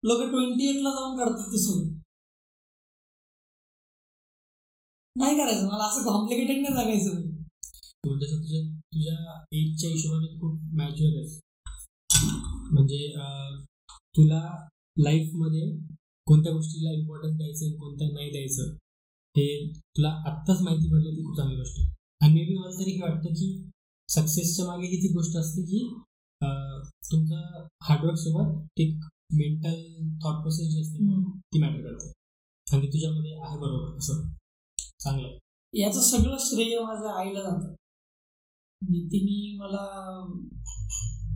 [0.03, 1.88] लोक ट्वेंटी एटला जाऊन करतात ते सगळं.
[5.15, 5.67] नाही करायचं.
[5.67, 7.21] मला असं कॉम्प्लिकेटेड नाही जगायचं.
[8.03, 8.62] तू म्हणजे तुझ्या
[8.93, 9.15] तुझ्या
[9.53, 11.39] एजच्या हिशोबाने खूप मॅच्युअर आहेस.
[12.71, 13.08] म्हणजे
[14.17, 14.41] तुला
[14.97, 15.65] लाईफमध्ये
[16.29, 18.73] कोणत्या गोष्टीला इम्पॉर्टन्स द्यायचं आणि कोणत्या नाही द्यायचं
[19.35, 19.45] हे
[19.97, 21.79] तुला आत्ताच माहिती पडली ती खूप चांगली गोष्ट
[22.21, 23.69] आणि मे बी मला तरी हे वाटतं की
[24.09, 25.87] सक्सेसच्या मागे ही ती गोष्ट असते की
[27.11, 28.99] तुमचं हार्डवर्क सोबत एक
[29.33, 29.81] मेंटल
[30.23, 31.21] थॉट प्रोसेस जी असते
[31.53, 32.11] ती मॅटर करते.
[32.67, 34.21] आणि तुझ्यामध्ये आहे बरोबर असं.
[34.99, 35.37] चांगलं आहे.
[35.73, 37.73] याचं सगळं श्रेय माझ्या आईला जातं.
[38.81, 39.83] तिने मला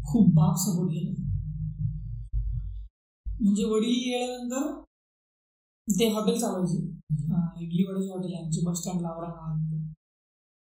[0.04, 1.33] खूप बाप सपोर्ट केला.
[3.42, 4.82] म्हणजे वडील गेल्यानंतर
[5.88, 6.78] ते हॉटेल चालवायचे.
[7.64, 9.94] इडली वड्याचे हॉटेल आहे आमचे बस स्टँडला औरंगाबादमध्ये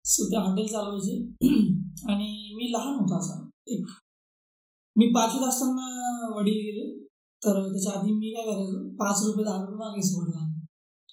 [0.04, 1.16] सो ते हॉटेल चालवायचे.
[2.10, 3.86] आणि मी लहान होतो असा एक.
[4.96, 5.86] मी पाचवीत असताना
[6.36, 7.04] वडील गेले.
[7.42, 10.64] तर त्याच्या आधी मी काय करायचो पाच रुपये दहा रुपये मागायचो वडिलांना.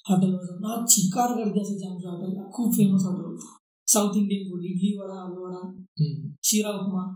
[0.09, 0.65] हॉटेलवर जाऊन.
[0.65, 2.49] हा चिकार गर्दी असायची आमच्या हॉटेलला.
[2.53, 3.45] खूप फेमस हॉटेल होतं.
[3.87, 5.83] South Indian food idli vada aloo vada.
[6.43, 7.13] Sheera upma.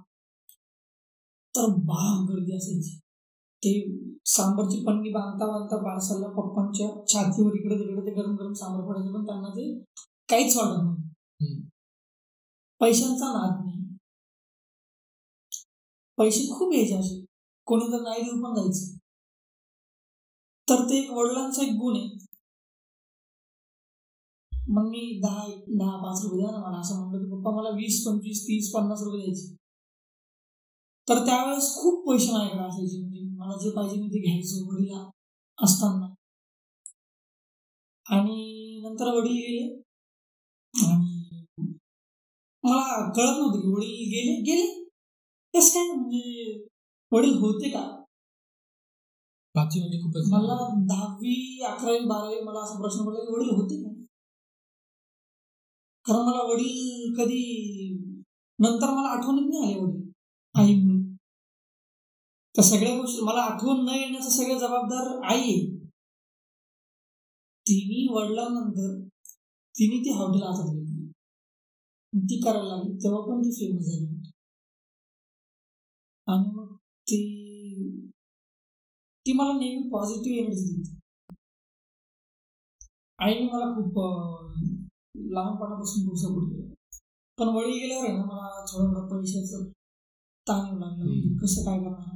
[1.56, 3.00] तर बाप गर्दी असायची.
[3.64, 3.72] ते
[4.26, 9.26] सांबरची पन्नी बांधता बांधता पार्सलला पप्पांच्या छातीवर इकडे तिकडे ते गरम गरम सांबर पडायचं पण
[9.26, 9.66] त्यांना ते
[10.30, 10.78] काहीच वाटत
[11.42, 11.62] हम्म.
[12.82, 13.98] पैशांचा नाद नाही.
[16.18, 17.26] पैसे खूप यायचे असे.
[17.68, 18.98] कोणी तर नाही देऊ पण जायचं
[20.68, 22.10] तर ते एक वडिलांचा एक गुण आहे.
[24.70, 28.06] मग मी दहा दहा पाच रुपये द्या ना मला असं म्हणलं की पप्पा मला वीस
[28.06, 29.56] पंचवीस तीस पन्नास रुपये द्यायचे.
[31.08, 33.02] तर त्यावेळेस खूप पैसे माझ्याकडे असायचे.
[33.02, 34.94] म्हणजे मला जे पाहिजे मी ते घ्यायचो वडील
[35.64, 36.08] असताना.
[38.06, 38.36] आणि
[38.84, 39.64] नंतर वडील गेले.
[40.74, 41.46] आणि
[42.64, 44.68] मला कळत नव्हतं की वडील गेले गेले.
[45.54, 46.66] कसं काय म्हणजे
[47.12, 47.84] वडील होते का?
[49.56, 53.90] पाचवी म्हणजे खूपच मला दहावी अकरावी बारावी मला असा प्रश्न पडला की वडील होते का?
[56.06, 57.44] कारण मला वडील कधी
[58.60, 60.12] नंतर मला आठवणीत नाही आले वडील.
[60.56, 60.91] आईमुळे
[62.56, 65.82] त्या सगळ्या गोष्टी मला आठवण न येण्याचा सगळं जबाबदार आई आहे.
[67.66, 69.00] तिने वडिलांनंतर
[69.76, 71.08] तिने ती हॉटेल हातात घेतली.
[72.14, 72.94] ती करायला लागली.
[72.94, 74.32] तेव्हा पण ती फेमस झाली होती.
[76.28, 76.76] आणि मग
[77.08, 77.20] ती
[79.26, 81.00] ती मला नेहमी पॉझिटिव्ह एनर्जी देते.
[83.20, 83.98] आईने मला खूप
[85.34, 86.74] लहानपणापासून खूप सपोर्ट केला
[87.38, 89.70] पण वडील गेल्यावर आहे ना मला थोडं थोडं पैशाचं
[90.48, 91.38] ताण लागलं.
[91.38, 92.10] कसं काय करणार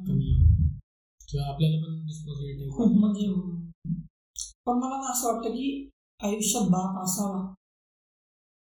[1.49, 3.27] आपल्याला पण खूप म्हणजे
[4.65, 5.89] पण मला ना असं वाटतं की
[6.23, 7.53] आयुष्यात बाप असावा.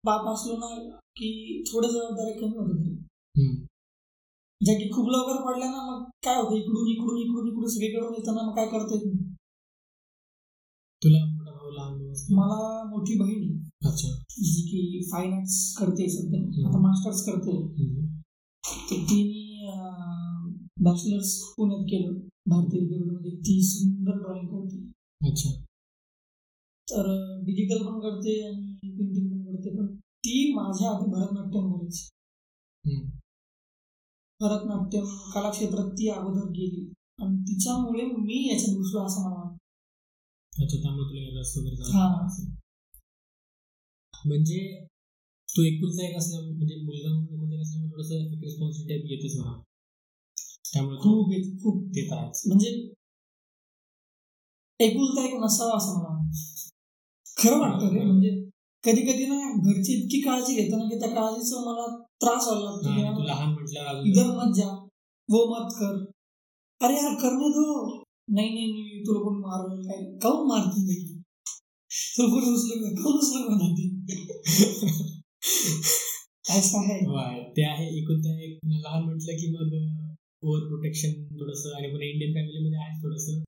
[0.03, 3.65] बाप असलो ना की थोडे जबाबदारी कमी होतात
[4.61, 6.55] ज्या की खूप लवकर पडल्या ना मग काय होतं?
[6.55, 9.33] इकडून इकडून इकडून इकडून सगळीकडून येताना मग काय करता येत नाही.
[11.03, 11.97] तुला मोठा भाऊ लहान
[12.31, 14.07] मला मोठी बहीण अच्छा.
[14.29, 16.69] जी की फाईन आर्ट्स करते सध्या.
[16.69, 17.57] आता मास्टर्स करते.
[18.65, 19.71] तर तिने
[20.83, 22.13] बॅचलर्स पुण्यात केलं.
[22.47, 23.31] भारतीय विद्यापीठामध्ये.
[23.31, 24.77] ती सुंदर ड्रॉइंग करते
[25.29, 25.49] अच्छा.
[26.91, 27.05] तर
[27.45, 32.09] डिजिटल पण करते आणि पेंटिंग पण करते पण ती माझ्या आधी भरतनाट्यम करायची.
[32.85, 33.09] हम्म.
[34.39, 36.93] भरतनाट्यम कलाक्षेत्रात ती अगोदर गेली.
[37.19, 42.53] आणि तिच्यामुळे मी याच्यात घुसलो असं मला वाटतं अच्छा त्यामुळे तुला रस वगैरे.
[44.25, 44.85] म्हणजे
[45.55, 49.53] तू एकुलता एक असल्या म्हणजे मुलगा म्हणून एकुलता एक असल्यामुळे थोडस एक रिस्पॉन्सिबिलिटी येतेच म्हणा.
[50.73, 52.69] त्यामुळे खूप खूप देत आहेस म्हणजे
[54.79, 56.71] एकुलता एक नसावा असं मला वाटतं.
[57.37, 58.03] खरं वाटतं रे.
[58.03, 58.31] म्हणजे
[58.83, 61.85] कधी कधी ना घरची इतकी काळजी घेतं ना की त्या काळजीचा मला
[62.21, 63.23] त्रास व्हायला लागतो.
[63.23, 63.55] लहान
[63.87, 64.67] अजून इधर मत जा
[65.29, 65.95] वो मत कर.
[66.81, 67.65] अरे यार करने दो.
[68.27, 70.03] नाही नाही नाही तुला कोण मारल काय?
[70.21, 71.03] काऊन मारतील नाही
[72.17, 75.14] तुला कोणी उचलून काऊन उचलून म्हणतात
[76.49, 79.73] ऐसा है वाय, ते आहे एकुलता एक लहान म्हटलं की मग
[80.41, 83.45] ओव्हर प्रोटेक्शन थोडस आणि पुन्हा इंडियन फॅमिलीमध्ये आहे थोडस.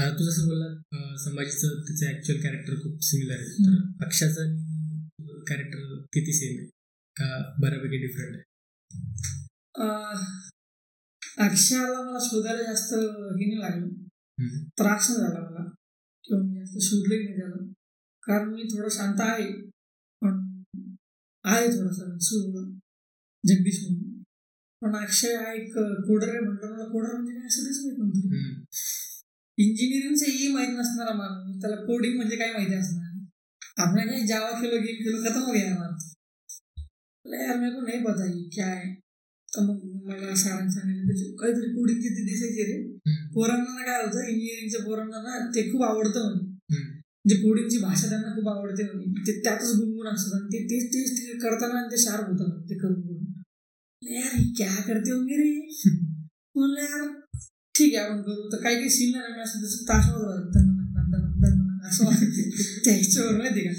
[0.00, 0.82] तू जसं बोलला
[1.16, 3.48] संभाजीचं त्याचं ऍक्च्युअल कॅरेक्टर खूप सिमिलर आहे.
[3.48, 4.56] तर अक्षाचं
[5.48, 6.66] कॅरेक्टर किती सेम आहे?
[7.16, 8.44] का बऱ्यापैकी डिफरंट आहे?
[9.74, 10.14] अं,
[11.48, 13.88] अक्षयाला मला शोधायला जास्त हे नाही लागलं.
[14.68, 15.70] त्रास नाही झाला मला.
[16.24, 17.72] किंवा मी जास्त शोधलंही नाही त्याला.
[18.22, 19.71] कारण मी थोडं शांत आहे.
[21.44, 22.64] आहे थोडासा सुरू
[23.48, 24.22] जगदीश म्हणून.
[24.82, 28.28] पण अक्षय हा एक कोडर आहे म्हटलं मला कोडर म्हणजे काय असं तेच माहीत नव्हतं.
[28.28, 28.64] हम्म.
[29.58, 33.08] इंजिनिअरिंगचं ही माहीत नसणारा माणूस त्याला कोडिंग म्हणजे काय माहिती असणार?
[33.76, 38.24] आपने काय जावा खेलो गेम खेलो खत्म हो गया हमारा यार मेरे को नहीं पता
[38.24, 38.66] ये क्या?
[38.66, 38.94] है
[39.56, 42.98] तर मग मला सरांनी सांगितलं त्याची काहीतरी कोडिंग तिथे दिसायची रे.
[43.34, 46.51] पोरांना काय होतं इंजिनिअरिंगच्या पोरांना ना ते खूप आवडतं म्हणे
[47.28, 48.82] जे कोडिंगची भाषा त्यांना खूप आवडते.
[49.26, 52.70] ते त्यातच गुणगुण असतात आणि ते तेच तेच ते करताना आणि ते शार्प होतं म्हणे
[52.70, 53.24] ते करून करून.
[54.14, 55.68] यार क्या करते होंगे रे?
[56.56, 57.08] म्हणलं यार
[57.74, 58.48] ठीक आहे आपण करू.
[58.52, 60.40] तर काही काही सीन आहे ना असं तसं तासावर
[61.82, 62.04] असं
[62.84, 63.72] त्याच्यावर माहिती का?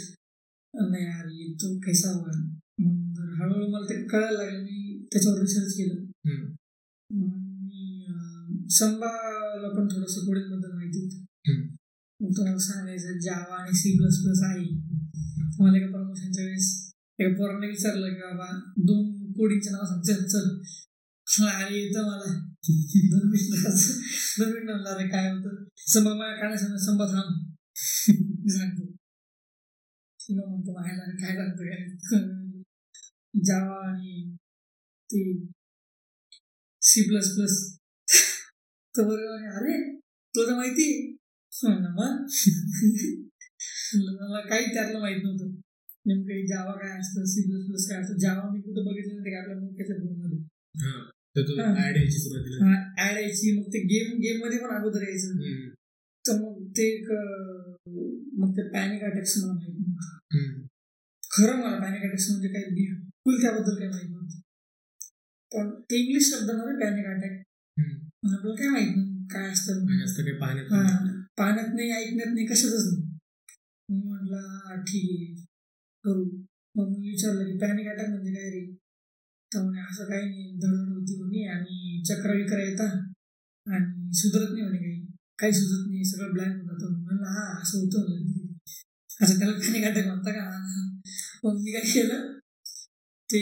[0.90, 2.32] नाही यार तो कैसा हुआ?
[2.80, 4.64] मग हळूहळू मला ते कळायला लागलं.
[4.64, 5.96] मी त्याच्यावर रिसर्च केलं.
[6.26, 8.06] मी
[8.70, 11.62] संभाला पण थोडंसं कोडिंगबद्दल माहिती होतं हम्म.
[11.64, 14.66] मग तुम्हाला सांगायचं जावा आणि सी प्लस प्लस आहे
[15.58, 21.46] तुम्हाला एका प्रमोशनच्या वेळेस एका पोरांना विचारलं की बाबा दोन कोडिंगचे नाव सांग चल चल
[21.48, 22.34] अरे येतं मला
[23.10, 24.00] दोन मिनिटाचं
[24.40, 27.54] दोन मिनिट अरे काय होतं संभा मला काय सांग सांगत संभा थांब
[28.10, 28.86] मी सांगतो
[30.34, 32.22] मग म्हणतो माहिती काय सांगतो काय
[33.46, 34.36] जावा आणि
[35.10, 35.24] ते
[36.82, 37.58] सी प्लस प्लस
[38.96, 39.78] तर बरोबर अरे
[40.34, 41.16] तुला माहिती आहे?
[43.96, 45.52] मग मला काही त्यातलं माहीत नव्हतं.
[46.06, 49.32] नेमकं जावा काय असतं सी प्लस प्लस काय असतं जावा मी कुठं बघितलं नाही ते
[49.32, 50.38] काय आपल्या मुख्याच्या फोनमध्ये.
[51.64, 55.38] ऍड यायची सुरुवातीला ऍड यायची मग ते गेम गेममध्ये पण अगोदर यायचं.
[56.28, 57.12] तर मग ते एक
[58.38, 60.62] मग ते पॅनिक अटॅक्स मला माहीत नव्हतं.
[61.32, 64.40] खरं मला पॅनिक अटॅक्स म्हणजे काही बिलकुल त्याबद्दल काही माहीत नव्हतं.
[65.52, 67.44] पण ते इंग्लिश शब्द ना पॅनिक अटॅक.
[68.24, 70.00] आपल्याला काय माहीत नाही काय असतं.
[70.00, 71.90] जास्त काही पाहण्यात हा, नाही.
[71.92, 73.18] ऐकण्यात नाही कशातच नाही.
[73.90, 75.34] मी म्हटलं ठीक आहे
[76.06, 76.24] करू.
[76.76, 78.66] मग मी विचारलं की पॅनिक अटॅक म्हणजे काय रे?
[79.52, 82.96] तर म्हणे असं काही नाही धडधड होती म्हणे आणि चक्र विक्र येतात
[83.68, 85.02] आणि सुधरत नाही म्हणे काही.
[85.40, 88.54] काही सुचत नाही सगळं ब्लँक होतं म्हणलं हा असं होतं म्हणलं
[89.20, 90.50] असं त्याला पॅनिक अटॅक म्हणता का.
[91.44, 92.32] मग मी काय केलं
[93.30, 93.42] ते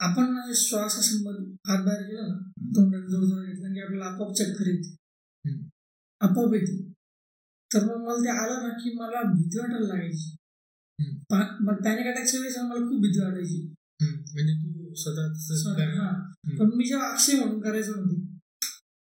[0.00, 2.38] आपण ना श्वास असं मग हात बाहेर केला ना
[2.76, 4.96] तोंडात जोर जोर घेतला की आपल्याला आपोआप चक्कर येते.
[6.22, 6.92] आपोआप येते
[7.74, 10.36] तर मग मला ते आलं ना की मला भीती वाटायला लागायची.
[11.60, 13.74] मग पॅनिक अटॅकच्या वेळेस मला खूप भीती वाटायची.
[14.02, 16.32] म्हणजे तू स्वतः हा.
[16.58, 18.20] पण मी जेव्हा अक्षय म्हणून करायचं होते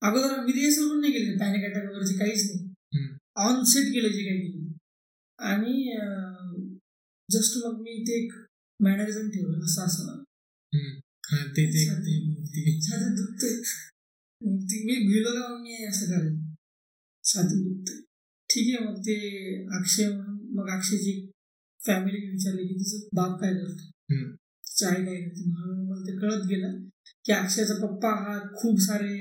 [0.02, 2.68] अगोदर मी रिहर्सल पण नाही केली पॅनिक अटॅक वगैरे काहीच नाही.
[3.36, 4.72] ऑन सेट केलं जे काही केलं.
[5.38, 5.98] आणि
[7.30, 8.32] जस्ट मग मी ते एक
[8.80, 10.22] मॅनरिझम ठेवलं असं असं.
[11.56, 11.88] ते ते
[13.14, 13.54] दुखते
[14.84, 16.45] मी भिलो का मी असं करेन
[17.26, 17.94] छाती दुखते
[18.50, 19.14] ठीक आहे मग ते
[19.78, 21.12] अक्षय म्हणून मग अक्षयची
[21.80, 23.90] फॅमिली विचारली की तिचं बाप काय करतो.
[24.66, 25.44] तिची आई काय करते?
[25.50, 26.78] म्हणून मला ते कळत गेलं
[27.24, 29.14] की अक्षयचा पप्पा हा खूप सारे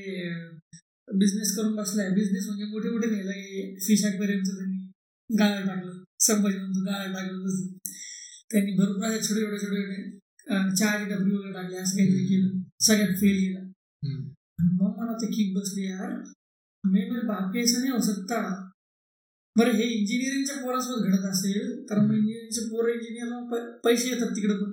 [1.14, 2.10] बिझनेस करून बसलाय.
[2.10, 3.76] बिझनेस म्हणजे मोठे मोठे नेलं.
[3.88, 6.04] फिश ॲक्वेरियमचं त्यांनी गाळा टाकलं.
[6.20, 7.68] संभाजी म्हणतो गाळा टाकलं तसं.
[8.52, 11.78] त्यांनी भरपूर असे छोटे छोटे छोटे छोटे चहाचे डबरी वगैरे टाकले.
[11.78, 12.62] असं काहीतरी केलं.
[12.80, 13.60] सगळ्यात फेल गेला.
[14.60, 16.12] मग मला ते किक बसली यार.
[16.86, 18.38] मी मेरे बाप के ऐसा नाही हो सकता।
[19.56, 24.72] बरं हे इंजिनिअरिंगच्या पोरासोबत घडत असेल तर मग इंजिनिअरिंगचे पोरं इंजिनिअर पैसे येतात तिकडे पण.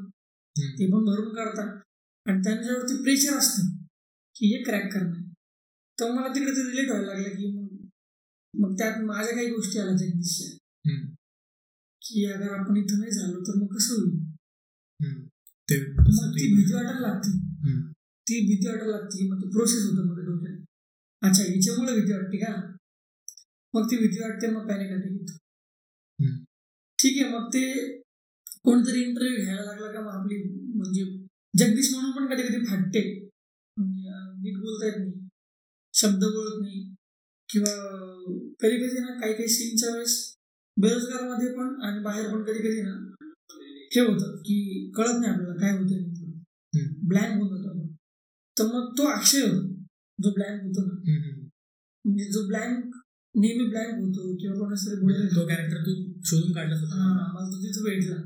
[0.79, 1.79] ते पण भरून काढतात.
[2.27, 3.63] आणि त्यांच्यावरती प्रेशर असतं
[4.37, 5.23] की हे क्रॅक करणं.
[5.99, 7.69] तर मला तिकडे ते रिलेट व्हायला लागलं की मग
[8.55, 10.49] मग त्यात माझ्या काही गोष्टी आल्या जगदीशच्या.
[12.03, 14.19] की अगर आपण इथं नाही झालो तर मग कसं होईल.
[15.69, 17.31] ते मग ती भीती वाटायला लागते.
[18.29, 20.52] ती भीती वाटायला लागते मग ते प्रोसेस होतं मध्ये डोक्यात.
[21.23, 22.77] अच्छा याच्यामुळे भीती वाटते का?
[23.75, 25.39] मग ती भीती वाटते मग पॅनिक अटॅक येतो.
[26.99, 27.73] ठीक आहे मग ते
[28.65, 30.01] कोणतरी इंटरव्ह्यू घ्यायला लागला का?
[30.01, 30.43] मग आपली
[30.75, 31.05] म्हणजे
[31.59, 33.29] जगदीश म्हणून पण कधी कधी फाटते.
[33.77, 34.11] म्हणजे
[34.43, 35.29] नीट बोलता येत नाही.
[35.93, 36.95] शब्द बोलत नाही.
[37.49, 37.73] किंवा
[38.61, 40.35] कधी कधी ना काही काही सीनच्या वेळेस
[40.81, 43.25] बेरोजगारमध्ये पण आणि बाहेर पण कधी कधी ना
[43.95, 46.03] हे होतं की कळत नाही आपल्याला काय होतं.
[47.09, 47.87] ब्लँक जातो आपण.
[48.59, 49.72] तर मग तो अक्षय होतो.
[50.23, 50.95] जो ब्लँक होतो ना.
[52.05, 52.97] म्हणजे जो ब्लँक
[53.35, 55.93] नेहमी ब्लँक होतो किंवा कोणाच तरी म्हणजे तो कॅरेक्टर तू
[56.25, 58.17] शोधून काढलास होता हा मला तो तिथं भेटला.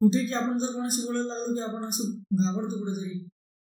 [0.00, 3.18] कुठे की आपण जर कोणाशी बोलायला लागलो की आपण असं घाबरतो कुठेतरी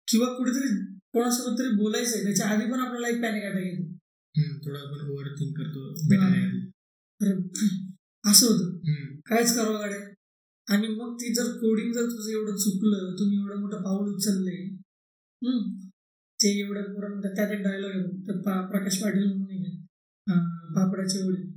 [0.09, 0.69] किंवा कुठेतरी
[1.13, 3.91] कोणासोबत तरी बोलायचंय त्याच्या आधी पण आपल्याला एक पॅनिक अटॅक येतो.
[4.65, 5.89] थोडं आपण ओव्हर थिंक करतो
[7.21, 7.33] अरे
[8.31, 8.71] असं होतं.
[9.27, 10.01] कायच करावं गाड्या
[10.69, 14.69] आणि मग ती जर कोडिंग जर तुझं एवढं चुकलं तुम्ही एवढं मोठं पाऊल उचललंय
[16.43, 19.45] ते एवढ्या पोरांना त्या- त्यात एक डायलॉग आहे पा प्रकाश पाटील म्हणून
[20.75, 21.51] पापडाचे वडील.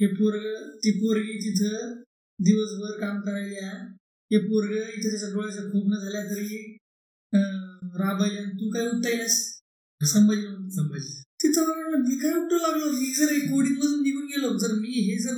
[0.00, 2.00] हे पोरग ती पोरगी तिथं
[2.38, 3.66] दिवसभर काम करायला
[4.30, 6.76] हे पोरग इथं त्याच्या डोळ्याच्या खूप न झाल्या तरी
[8.02, 9.36] राबायला तू काय उठतायलास
[10.00, 10.06] हा.
[10.06, 11.20] संभाजी संभाजी.
[11.42, 12.90] तिथं मी काय उपटू लागलो?
[12.90, 15.36] मी जर कोडिंग मधून निघून गेलो जर मी हे जर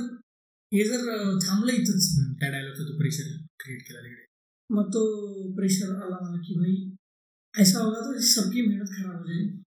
[0.71, 1.03] हे जर
[1.47, 2.05] थांबलं इथंच.
[2.39, 3.27] त्या डायलॉगचा तो प्रेशर
[3.59, 4.25] क्रिएट केला तिकडे.
[4.69, 5.01] मग तो
[5.55, 6.75] प्रेशर आला मला की भाई
[7.59, 9.61] ऐसा होगा तो सबकी मेहनत खराब हो जाईल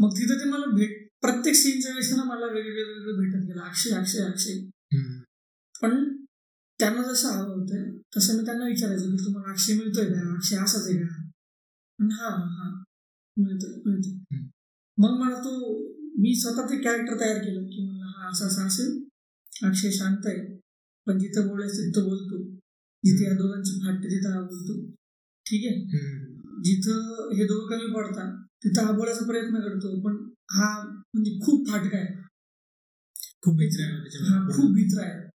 [0.00, 3.60] मग तिथं ते मला भेट प्रत्येक सीनच्या वेळेस ना मला वेगवेगळं वेगळं भेटत गेलं.
[3.60, 4.58] अक्षय अक्षय अक्षय.
[5.82, 6.18] पण
[6.78, 10.34] त्यांना जसं हवं होतं तसं मी त्यांना विचारायचं की तुम्हाला अक्षय मिळतोय का?
[10.34, 11.30] अक्षय असाच आहे का?
[11.98, 12.82] पण हा हा.
[13.36, 14.38] मिळतोय मिळतोय.
[14.98, 15.78] मग मला तो
[16.18, 19.04] मी स्वतः ते कॅरेक्टर तयार केलं की म्हणलं हा असं असं असेल.
[19.64, 20.60] अक्षय शांत आहे.
[21.06, 22.42] पण जिथं बोलायचं तिथं बोलतो.
[23.04, 24.90] जिथे या दोघांची फाटते तिथं हा बोलतो.
[25.46, 26.35] ठीक आहे.
[26.64, 30.82] जिथं हे दोघं कमी पडतात तिथं हा बोलायचा प्रयत्न करतो पण हा
[31.14, 32.22] म्हणजे खूप फाटका आहे.
[33.42, 33.92] खूप भित्र आहे
[34.24, 35.28] हा खूप भित्र आहे.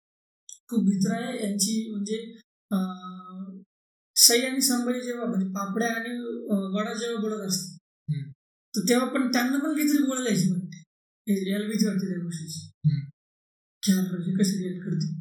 [0.69, 1.47] खूप भित्र आहे.
[1.47, 2.35] यांची म्हणजे
[2.71, 3.61] अं,
[4.15, 6.09] सई आणि संभाजी जेव्हा म्हणजे पापड्या आणि
[6.75, 7.77] वडा जेव्हा बोलत असतात.
[8.75, 10.77] तर तेव्हा पण त्यांना पण काहीतरी बोलायला यायची वाटते.
[11.27, 12.69] हे- याला भीती वाटते त्या गोष्टीची.
[13.89, 15.13] यार हे कसे रिॲक्ट करते?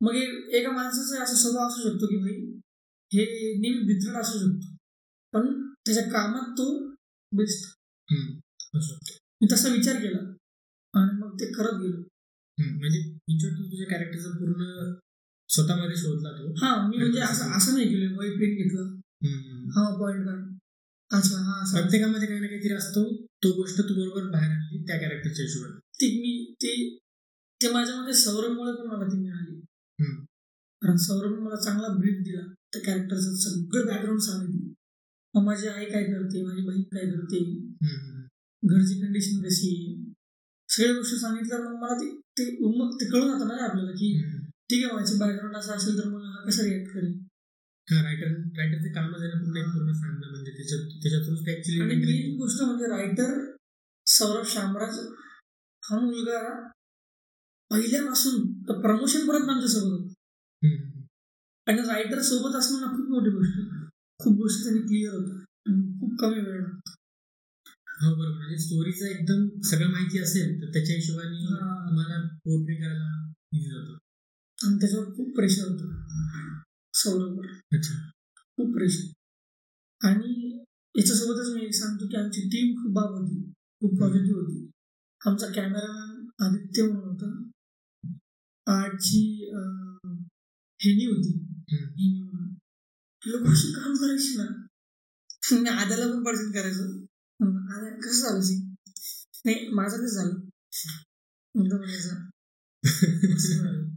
[0.00, 0.14] मग
[0.54, 2.60] एका माणसाचा असा स्वभाव असू शकतो की भाई
[3.12, 3.24] हे
[3.58, 4.75] नेहमी भित्रट असू शकतो.
[5.32, 5.52] पण
[5.86, 6.66] त्याच्या कामात तो
[7.32, 7.64] बेस्ट.
[9.40, 10.18] मी तसा विचार केला
[10.94, 12.02] आणि मग ते करत गेलो.
[12.58, 14.92] म्हणजे तू तुझ्या कॅरेक्टरचा पूर्ण
[15.50, 16.52] स्वतःमध्ये शोधला तो?
[16.60, 18.14] हा मी म्हणजे असं असं नाही केलं.
[18.16, 18.94] वाईट पेन घेतलं.
[19.76, 20.44] हा पॉइंट काढ
[21.10, 23.04] अच्छा हा प्रत्येकामध्ये काही ना काहीतरी असतो.
[23.42, 25.78] तो गोष्ट तू बरोबर बाहेर आणली त्या कॅरेक्टरच्या हिशोबाने.
[26.00, 26.72] ती मी ते
[27.60, 29.60] ते माझ्यामध्ये सौरभमुळे पण मला ती मिळाली.
[30.82, 32.42] कारण सौरभने मला चांगला ब्रीफ दिला.
[32.72, 34.65] त्या कॅरेक्टरचं सगळं बॅकग्राऊंड सांगितलं.
[35.44, 36.42] माझी आई काय करते?
[36.46, 37.38] माझी बहीण काय करते.
[38.62, 39.70] घरची कंडिशन कशी
[40.68, 42.44] सगळ्या गोष्टी सांगितल्या मग मला ते ते
[42.78, 44.12] मग ते कळून जातं ना आपल्याला की.
[44.70, 47.12] ठीक आहे माझी बॅकग्राऊंड असं असेल तर मग हा कसा रिॲक्ट करेल?
[47.88, 48.26] रायटर
[48.58, 50.30] रायटरचे ना पूर्ण एक पूर्ण सांगणं.
[50.30, 53.54] म्हणजे त्याच्यात त्याच्या थ्रूच ते आणि ऍक्च्युली मेन गोष्ट म्हणजे रायटर
[54.06, 54.98] सौरभ शामराज
[55.82, 56.40] हा मुलगा
[57.70, 61.02] पहिल्यापासून तर प्रमोशन पर्यंत आमच्यासोबत होता
[61.66, 63.58] आणि रायटर सोबत असणं ना खूप मोठी गोष्ट.
[63.58, 63.85] आहे.
[64.20, 65.44] खूप गोष्टी त्यांनी क्लिअर होतात
[66.00, 66.90] खूप कमी वेळ लागतो.
[68.02, 68.36] हो बरोबर.
[68.36, 71.44] म्हणजे स्टोरीचं एकदम सगळं माहिती असेल तर त्याच्या हिशोबाने.
[71.88, 73.96] तुम्हाला पोर्ट्रे करायला इझी जातं.
[74.58, 75.92] आणि त्याच्यावर खूप प्रेशर होतं.
[76.94, 77.46] सौरभवर.
[77.72, 77.94] अच्छा.
[78.56, 79.12] खूप प्रेशर
[80.00, 80.58] आणि
[80.94, 83.52] याच्यासोबतच मी सांगतो की आमची टीम खूप बाब होती.
[83.80, 84.70] खूप पॉझिटिव्ह होती.
[85.26, 87.50] आमचा कॅमेरामॅन आदित्य म्हणून होता.
[88.66, 90.22] अं,
[90.80, 91.38] हेनी होती.
[93.22, 93.52] हम्म.
[93.52, 94.66] काम करायची ना.
[95.52, 97.02] मी आद्याला पण पर्सेंट करायचो.
[97.42, 98.74] हं, आद्या कसं झालं सी
[99.44, 100.34] नाही माझं कसं झालं?
[101.54, 103.88] म्हणतो म्हणायचा झालं.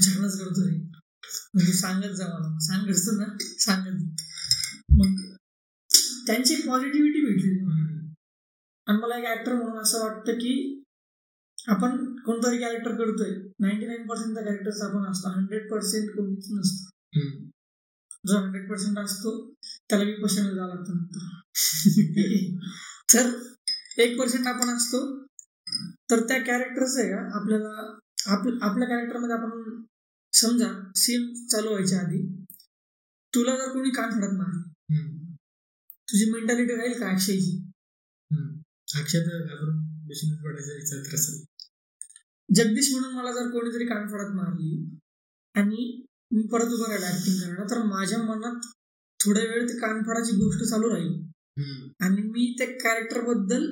[0.00, 0.76] छानच करतो रे.
[1.54, 2.58] म्हणजे सांगत जा मला.
[2.60, 3.36] सांगत ना.
[3.42, 4.16] सांगत
[4.90, 5.36] मग
[6.26, 7.58] त्यांची पॉझिटिव्हिटी भेटली
[8.86, 10.82] आणि मला एक ऍक्टर म्हणून असं वाटतं की
[11.66, 13.30] आपण कोणतरी कॅरेक्टर करतोय.
[13.60, 15.28] नाईन्टी नाईन पर्सेंट त्या कॅरेक्टरचा आपण असतो.
[15.28, 16.90] हंड्रेड पर्सेंट कोणीच नसतो.
[18.24, 19.54] जो हंड्रेड पर्सेंट असतो
[19.88, 21.42] त्याला बी पर्सेंट जावं लागतं नंतर
[23.14, 23.30] तर
[24.02, 25.26] एक पर्सेंट आपण असतो
[26.10, 29.82] तर त्या कॅरेक्टरचं आहे का आपल्याला आप आपल्या कॅरेक्टरमध्ये आपण
[30.32, 32.22] समजा सीन चालू व्हायच्या आधी
[33.34, 34.62] तुला जर कोणी कान फडत मारली.
[36.08, 37.70] तुझी मेंटॅलिटी राहील का अक्षयची.
[38.96, 41.44] अक्षय तर घाबरून बेशुद्ध पडायचा विचार असेल
[42.48, 44.98] जगदीश म्हणून मला जर कोणीतरी कान फडत मारली
[45.54, 46.03] आणि
[46.34, 47.64] मी परत उभं राहिला ऍक्टिंग करायला.
[47.70, 48.66] तर माझ्या मनात
[49.20, 51.12] थोड्या वेळ ते कानफडाची गोष्ट चालू राहील.
[52.04, 53.66] आणि मी त्या कॅरेक्टरबद्दल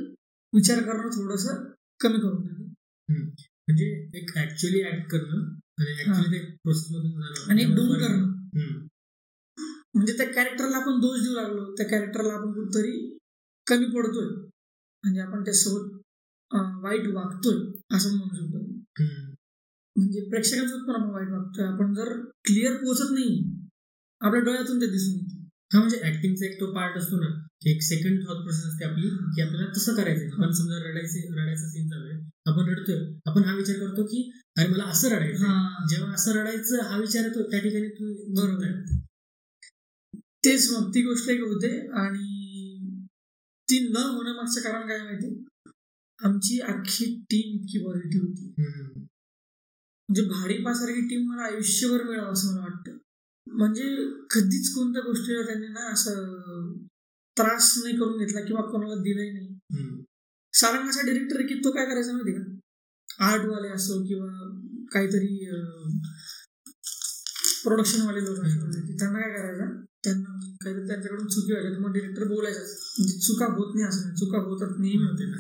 [0.53, 1.47] विचार करणं थोडस
[2.01, 3.25] कमी करून टाकेन
[3.69, 3.87] म्हणजे
[4.19, 5.45] एक ऍक्च्युअली ऍक्ट करणं
[7.51, 8.27] आणि डूम करणं.
[9.95, 11.65] म्हणजे त्या कॅरेक्टरला आपण दोष देऊ लागलो.
[11.77, 12.93] त्या कॅरेक्टरला आपण कुठतरी
[13.67, 14.27] कमी पडतोय.
[15.05, 15.99] म्हणजे आपण त्यासोबत
[16.85, 17.57] वाईट वागतोय
[17.97, 19.32] असं म्हणू शकतो.
[19.97, 22.13] म्हणजे प्रेक्षकांसोबत पण आपण वाईट वागतोय आपण जर
[22.45, 23.37] क्लिअर पोहोचत नाही
[24.21, 25.41] आपल्या डोळ्यातून ते दिसून येते.
[25.71, 27.29] हा म्हणजे ऍक्टिंगचा एक तो पार्ट असतो ना
[27.67, 31.89] एक सेकंड थॉट प्रोसेस असते आपली की आपल्याला तसं करायचं आपण समजा रडायचे रडायचा सीन
[31.89, 32.97] चालू आहे आपण रडतोय.
[33.27, 34.23] आपण हा विचार करतो की
[34.57, 35.87] अरे मला असं रडायचं हा.
[35.91, 38.67] जेव्हा असं रडायचं हा विचार येतो त्या ठिकाणी तू बरोबर.
[38.67, 39.01] आहे.
[40.45, 41.69] तेच मग ती गोष्ट एक होते
[41.99, 42.29] आणि
[43.69, 45.45] ती न होण्यामागचं कारण काय माहिती?
[46.19, 48.53] आमची अख्खी टीम इतकी पॉझिटिव्ह होती.
[50.13, 52.97] म्हणजे भाडीपासारखी टीम मला आयुष्यभर मिळावं असं मला वाटतं.
[53.47, 53.85] म्हणजे
[54.31, 56.73] कधीच कोणत्या गोष्टीला त्यांनी ना असं
[57.37, 60.03] त्रास नाही करून घेतला किंवा कोणाला दिलाही नाही.
[60.55, 63.25] सारंग असा डिरेक्टर आहे की तो काय करायचा माहिती का?
[63.27, 64.29] आर्टवाले असो किंवा
[64.93, 65.47] काहीतरी
[67.65, 69.75] प्रोडक्शनवाले लोक असो की त्यांना काय करायचं?
[70.05, 72.61] त्यांना काहीतरी त्यांच्याकडून चुकी व्हायच्या मग डिरेक्टर बोलायचा.
[72.61, 75.05] म्हणजे चुका होत नाही असं चुका होतात नेहमी.
[75.05, 75.33] होते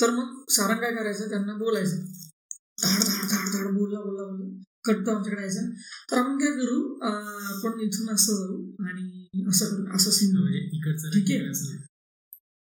[0.00, 1.28] तर मग सारंग काय करायचं?
[1.28, 2.04] त्यांना बोलायचं.
[2.78, 4.46] धाड धाड धाड धाड बोलला बोलला बोलला.
[4.84, 5.60] कट्टो आमच्याकडे यायचा
[6.10, 11.10] तर आपण काय करू आपण इथून असं जाऊ आणि असं करू असं सीन म्हणजे इकडचं
[11.10, 11.76] ठीक आहे.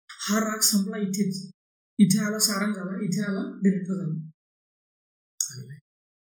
[0.10, 1.46] हा राग संपला इथेच.
[2.00, 4.18] इथे आला सारंग झाला इथे आला डिरेक्टर झाला.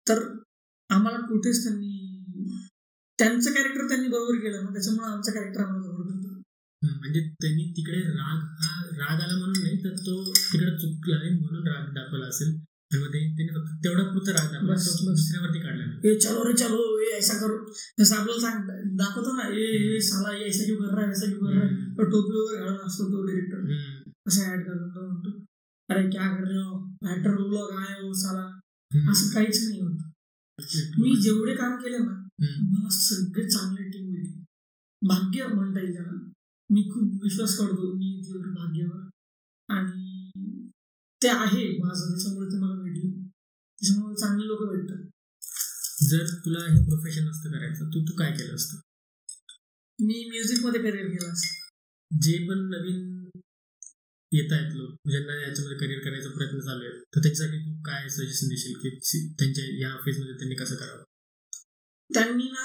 [0.06, 0.18] तर
[0.90, 1.92] आम्हाला कुठेच त्यांनी
[3.18, 6.12] त्यांचं कॅरेक्टर त्यांनी बरोबर केलं ना त्याच्यामुळे आमचं कॅरेक्टर आम्हाला बरोबर
[6.82, 11.30] हम्म, म्हणजे त्यांनी तिकडे राग हा राग आला म्हणून नाही तर तो तिकडे चुकला आहे
[11.30, 12.56] म्हणून राग दाखवला असेल.
[12.94, 15.18] तेवढा पुरता राग दाखवला बस, तो बस.
[15.18, 15.84] दुसऱ्यावरती काढला.
[16.08, 16.80] ए चलो रे चलो.
[17.00, 17.56] ए ऐसा करो.
[17.98, 21.26] जसं आपल्याला सांग दाखवतो ना ए ए साला ये ऐसा क्यों कर रहा है ऐसा
[21.26, 21.70] क्यों कर रहा है?
[21.96, 23.58] तो टोपी वगैरे घालून असतो तो डिरेक्टर
[24.26, 25.30] असं ऍड करून तो म्हणतो
[25.88, 26.74] अरे क्या कर रहे हो?
[27.14, 28.46] ऍक्टर बोललो काय हो साला.
[29.10, 29.98] असं काहीच नाही होत.
[30.98, 34.42] मी जेवढे काम केले ना मला सगळे चांगले टीम मिळते
[35.02, 36.12] भाग्य म्हणता येईल त्याला.
[36.70, 39.00] मी खूप विश्वास करतो नियतीवर भाग्यावर.
[39.68, 40.30] आणि
[41.22, 42.73] ते आहे माझं त्याच्यामुळे ते मला
[43.84, 45.02] त्याच्यामुळे चांगले लोक भेटतात.
[46.02, 48.76] जर तुला हे प्रोफेशन असतं करायचं तू तू काय केलं असतं?
[49.98, 53.28] मी म्युझिकमध्ये करिअर केलं असं जे पण नवीन
[54.32, 58.48] येत आहेत लोक ज्यांना याच्यामध्ये करिअर करायचा प्रयत्न चालू आहे तर त्याच्यासाठी तू काय सजेशन
[58.48, 61.02] देशील की त्यांच्या या फेजमध्ये त्यांनी कसं करावं?
[62.14, 62.64] त्यांनी ना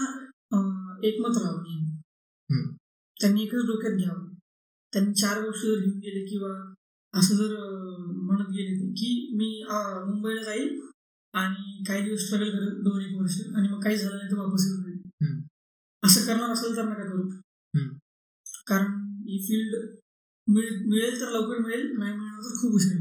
[1.03, 2.73] एकमत राहावं.
[3.21, 4.33] त्यांनी एकच डोक्यात घ्यावं.
[4.93, 6.73] त्यांनी चार गोष्टी जर घेऊन गेले किंवा
[7.13, 7.55] असं जर
[8.23, 9.63] म्हणत गेले की मी
[10.09, 10.79] मुंबईला जाईल
[11.33, 14.65] आणि काही दिवस स्ट्रगल करेल दोन एक वर्ष आणि मग काही झालं नाही तर वापस
[14.67, 14.81] येऊन.
[14.83, 15.41] जाईल
[16.03, 17.29] असं करणार असेल तर नका करू.
[18.67, 18.91] कारण
[19.27, 19.75] ही फील्ड
[20.47, 22.97] मिळेल तर लवकर मिळेल नाही मिळणार तर खूप उशीर.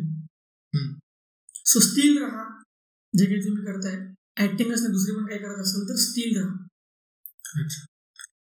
[1.67, 2.45] सो स्टील राहा.
[3.15, 3.95] जे काही तुम्ही करताय
[4.45, 6.57] ऍक्टिंगच नाही दुसरी पण काही करत असेल तर स्टील राहा.
[7.63, 7.85] अच्छा.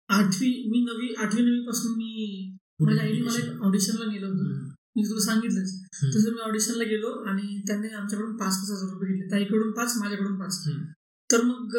[0.07, 4.74] आठवी मी नवी आठवी नवी पासून मी माझ्या आईने मला ऑडिशनला नेलं होतं.
[4.95, 5.71] मी तुला सांगितलंच.
[6.15, 9.29] तसं मी ऑडिशनला गेलो आणि त्यांनी आमच्याकडून पाच पाच हजार रुपये घेतले.
[9.31, 10.59] ताईकडून पाच माझ्याकडून पाच.
[11.29, 11.75] तर मग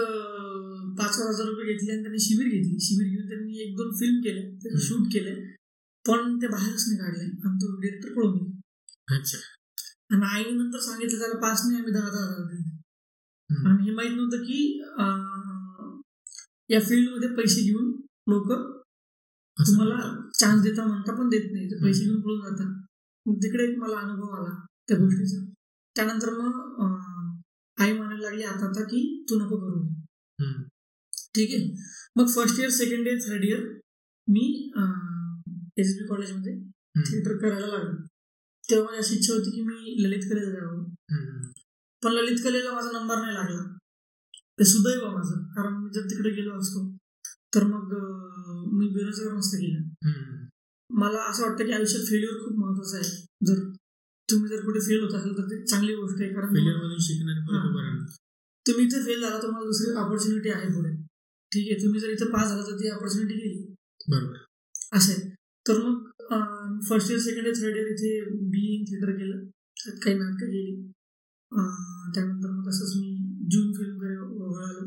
[0.99, 2.79] पाच पाच हजार रुपये घेतले आणि त्यांनी शिबिर घेतली.
[2.81, 4.87] शिबिर घेऊन त्यांनी एक दोन फिल्म केले त्याचे.
[4.87, 5.35] शूट केले.
[6.05, 8.55] पण ते बाहेरच नाही काढले आणि तो डिरेक्टर पळून गेला.
[10.11, 12.75] आणि आईने नंतर सांगितलं त्याला पाच नाही आम्ही दहा दहा हजार दिले.
[13.69, 14.59] आणि हे माहीत नव्हतं की
[16.71, 17.91] या फील्डमध्ये पैसे घेऊन
[18.29, 18.53] लोक
[19.57, 19.99] तुम्हाला
[20.41, 21.67] चान्स देता म्हणता पण देत नाही.
[21.71, 22.83] ते पैसे घेऊन पळून जातात.
[23.27, 24.55] तिकडे एक मला अनुभव आला
[24.89, 25.45] त्या गोष्टीचा.
[25.97, 26.55] त्यानंतर मग
[27.79, 29.01] आई म्हणायला लागली आता आता की
[29.31, 29.81] तू नको करू.
[31.35, 31.64] ठीक आहे.
[32.16, 33.62] मग first year second year third year
[34.29, 34.45] मी
[35.79, 36.55] एस बी कॉलेजमध्ये
[36.99, 37.97] थिएटर करायला लागलो.
[38.64, 40.85] तेव्हा माझी अशी इच्छा होती की मी ललित कलेला जावं.
[42.03, 43.62] पण ललित कलेला माझा नंबर नाही लागला.
[44.59, 46.89] ते सुदैव माझं कारण मी जर तिकडे गेलो असतो
[47.55, 47.93] तर मग
[48.79, 49.83] मी बेरोजगार नसतं गेलं.
[50.91, 53.26] मला असं वाटतं की आयुष्यात फेल्युअर खूप महत्वाचं आहे.
[53.47, 53.55] जर
[54.30, 58.07] तुम्ही जर कुठे फेल होत असेल तर ते चांगली गोष्ट आहे कारण Failure मधून शिकणार.
[58.66, 60.91] तुम्ही इथे फेल झाला तुम्हाला दुसरी ऑपॉर्च्युनिटी आहे पुढे.
[61.53, 63.74] ठीक आहे तुम्ही जर इथे पास झाला तर ती ऑपॉर्च्युनिटी गेली.
[64.09, 64.37] बरोबर.
[64.93, 65.30] असं आहे.
[65.68, 66.11] तर मग
[66.89, 69.47] first year second year third year इथे बी इन थिएटर केलं.
[69.47, 70.47] त्यात काही नाटकं
[71.53, 73.18] अं, त्यानंतर मग तसंच मी
[73.51, 74.87] जून फिल्मकडे वळालो.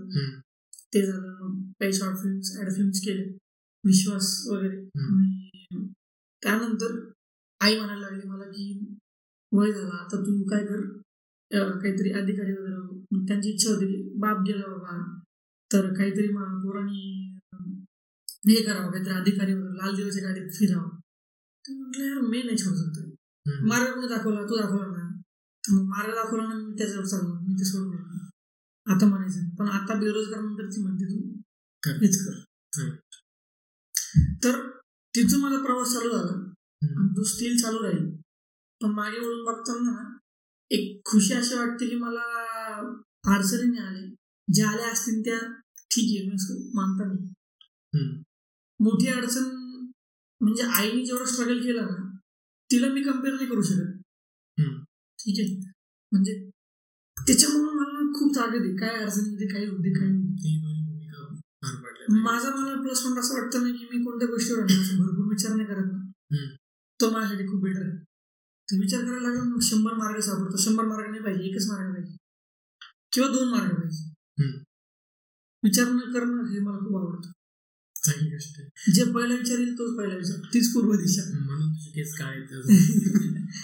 [0.94, 3.38] ते झालं मग काही शॉर्ट फिल्म्स ॲड फिल्म्स केले.
[3.86, 4.78] विश्वास वगैरे.
[4.78, 5.49] हम्म.
[5.72, 7.00] त्यानंतर
[7.62, 8.96] आई म्हणायला लागली मला की
[9.52, 10.82] वय झाला आता तू काय कर
[11.82, 13.26] काहीतरी अधिकारी वगैरे हो.
[13.28, 14.98] त्यांची इच्छा होती बाप गेला बाबा
[15.72, 17.06] तर काहीतरी पोरांनी
[18.48, 20.90] हे करावं काहीतरी अधिकारी वगैरे लाल दिवाच्या गाडीत फिरावं.
[21.66, 23.66] तर म्हटलं यार मी नाही छोडू शकतो.
[23.68, 24.42] मार्ग कोणी दाखवला?
[24.50, 25.08] तू दाखवला ना.
[25.64, 27.34] तर मग मार्ग दाखवला ना मी त्याच्यावर चाललो.
[27.48, 31.20] मी ते सोडून दिलं आता म्हणायचं पण आता बेरोजगार नंतर ती म्हणते तू.
[31.84, 32.90] हेच कर.
[34.44, 34.60] तर
[35.16, 36.38] तिथून माझा प्रवास चालू झाला.
[37.18, 38.06] तो स्टील चालू राहील.
[38.82, 40.18] पण मागे वळून बघताना ना
[40.72, 42.22] एक खुशी अशी वाटते की मला
[43.36, 44.08] अडचणी नाही आल्या
[44.48, 45.40] ज्या आल्या असतील त्या
[45.92, 48.24] ठीक आहे मी मानता नाही.
[48.80, 49.44] मोठी अडचण
[50.42, 52.06] म्हणजे आईने जेवढं स्ट्रगल केलं ना
[52.70, 53.96] तिला मी कंपेअर नाही करू शकत.
[55.20, 55.56] ठीक आहे?
[56.12, 56.34] म्हणजे
[57.18, 58.76] त्याच्यामुळे मला खूप ताकद आहे.
[58.78, 60.58] काय अडचणी होते काही होते काही होते
[62.10, 64.60] माझा मला प्लस पॉईंट असं वाटतं ना की मी कोणत्या गोष्टीवर
[65.00, 66.10] भरपूर विचार नाही करत ना.
[67.02, 67.98] तो माझ्यासाठी खूप बेटर आहे.
[68.68, 70.58] तो विचार करायला लागला मग शंभर मार्ग सापडतो.
[70.58, 72.18] शंभर मार्ग नाही पाहिजे एकच मार्ग पाहिजे.
[73.12, 74.14] किंवा दोन मार्ग पाहिजे.
[75.64, 77.32] विचार न करणं हे मला खूप आवडतं.
[78.06, 78.92] चांगली गोष्ट आहे.
[78.94, 80.40] जे पहिला विचार येईल तोच पहिला विचार.
[80.54, 81.40] तीच पूर्व दिशा.
[81.46, 82.36] म्हणून तुझे केस काय.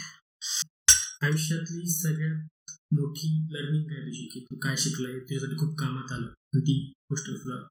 [1.22, 4.30] आयुष्यातली सगळ्यात मोठी लर्निंग काय तुझी?
[4.34, 5.20] की तू काय शिकलाय?
[5.20, 6.28] तुझ्यासाठी खूप कामात आलं.
[6.56, 7.68] ती गोष्ट तुला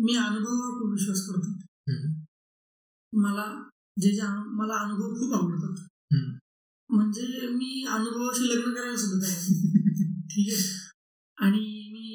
[0.00, 1.48] मी अनुभवावर खूप विश्वास करतो.
[3.12, 3.44] मला
[4.00, 4.22] जे जे
[4.58, 5.86] मला अनुभव खूप आवडतात.
[6.90, 9.28] म्हणजे मी अनुभवाशी लग्न करायला सुद्धा.
[10.30, 10.62] ठीक आहे
[11.38, 11.58] आणि
[11.92, 12.06] मी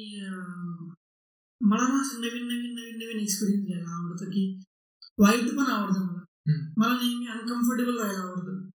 [1.60, 4.44] मला ना नवीन नवीन नवीन नवीन एक्सपिरियन्स घ्यायला आवडतं की
[5.18, 6.22] वाईट पण आवडतं मला.
[6.76, 8.68] मला नेहमी अनकम्फर्टेबल राहायला आवडतं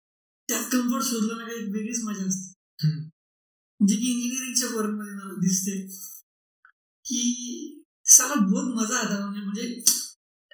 [0.49, 2.53] त्यात कम्फर्ट शोधलं ना काही एक वेगळीच मजा असते.
[3.79, 5.75] जे की इंजिनिअरिंगच्या वर्कमध्ये मला दिसते
[7.05, 7.21] की
[8.09, 9.83] साला बहुत मजा आता म्हणजे म्हणजे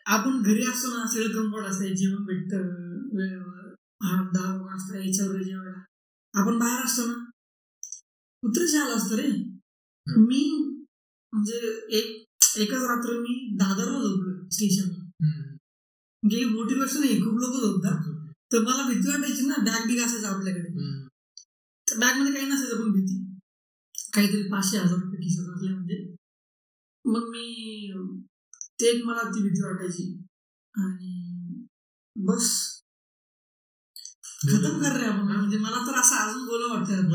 [0.05, 2.67] आपण घरी असतो ना सगळं कम्फर्ट असतं जेवण भेटतं
[3.17, 3.55] वेळेवर
[4.33, 5.81] दहा वाजता याच्यावर जेवायला.
[6.33, 7.13] आपण बाहेर असतो ना
[8.43, 9.27] कुत्र झालं असतं रे.
[10.07, 10.43] मी
[11.33, 11.57] म्हणजे
[11.97, 12.25] एक
[12.57, 15.03] एकच रात्र मी दादरला झोपलो स्टेशनला.
[16.23, 18.11] म्हणजे ही मोठी गोष्ट नाही खूप लोक झोपतात.
[18.53, 20.67] तर मला भीती वाटायची ना बॅग बिग असायचं आपल्याकडे.
[20.69, 21.07] हम्म.
[21.87, 23.21] तर बॅगमध्ये काही नसायचं पण भीती.
[24.13, 26.04] काहीतरी पाचशे हजार रुपये खिशात असले म्हणजे
[27.05, 27.93] मग मी
[28.81, 30.23] ते मला ती भीती वाटायची.
[30.75, 31.65] आणि
[32.15, 32.81] बस.
[34.41, 35.35] खतम कर रे आपण.
[35.37, 37.13] म्हणजे मला तर असं अजून बोला वाटतं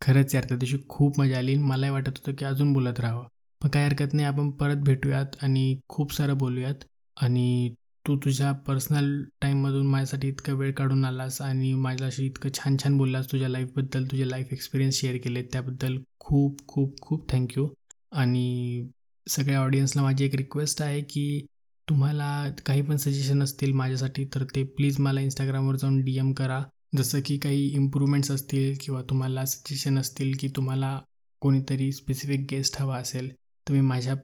[0.00, 1.54] खरंच यार त्या दिवशी खूप मजा आली.
[1.56, 3.26] मलाही वाटत होतं की अजून बोलत राहावं.
[3.62, 6.74] पण काही हरकत नाही आपण परत भेटूयात आणि खूप सारं बोलूयात.
[7.16, 7.74] आणि
[8.08, 13.32] तू तुझ्या पर्सनल टाईममधून माझ्यासाठी इतका वेळ काढून आलास आणि माझ्याशी इतकं छान छान बोललास
[13.32, 17.68] तुझ्या लाईफबद्दल तुझे लाईफ एक्सपिरियन्स शेअर केले त्याबद्दल खूप खूप खूप थँक्यू
[18.12, 18.88] आणि
[19.26, 21.46] सगळ्या ऑडियन्सला माझी एक रिक्वेस्ट आहे की
[21.88, 26.62] तुम्हाला काही पण सजेशन असतील माझ्यासाठी तर ते प्लीज मला इंस्टाग्रामवर जाऊन डी एम करा.
[26.96, 31.00] जसं की काही इम्प्रूव्हमेंट्स असतील किंवा तुम्हाला सजेशन असतील की तुम्हाला
[31.40, 33.32] कोणीतरी स्पेसिफिक गेस्ट हवा असेल
[33.66, 34.14] तर मी माझ्या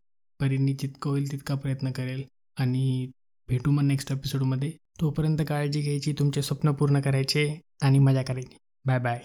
[0.41, 2.25] परीने जितकं होईल तितका प्रयत्न करेल.
[2.57, 3.11] आणि
[3.49, 4.71] भेटू मग नेक्स्ट एपिसोडमध्ये
[5.01, 8.57] तोपर्यंत काळजी घ्यायची तुमचे स्वप्न पूर्ण करायचे आणि मजा करायची.
[8.85, 9.21] Bye bye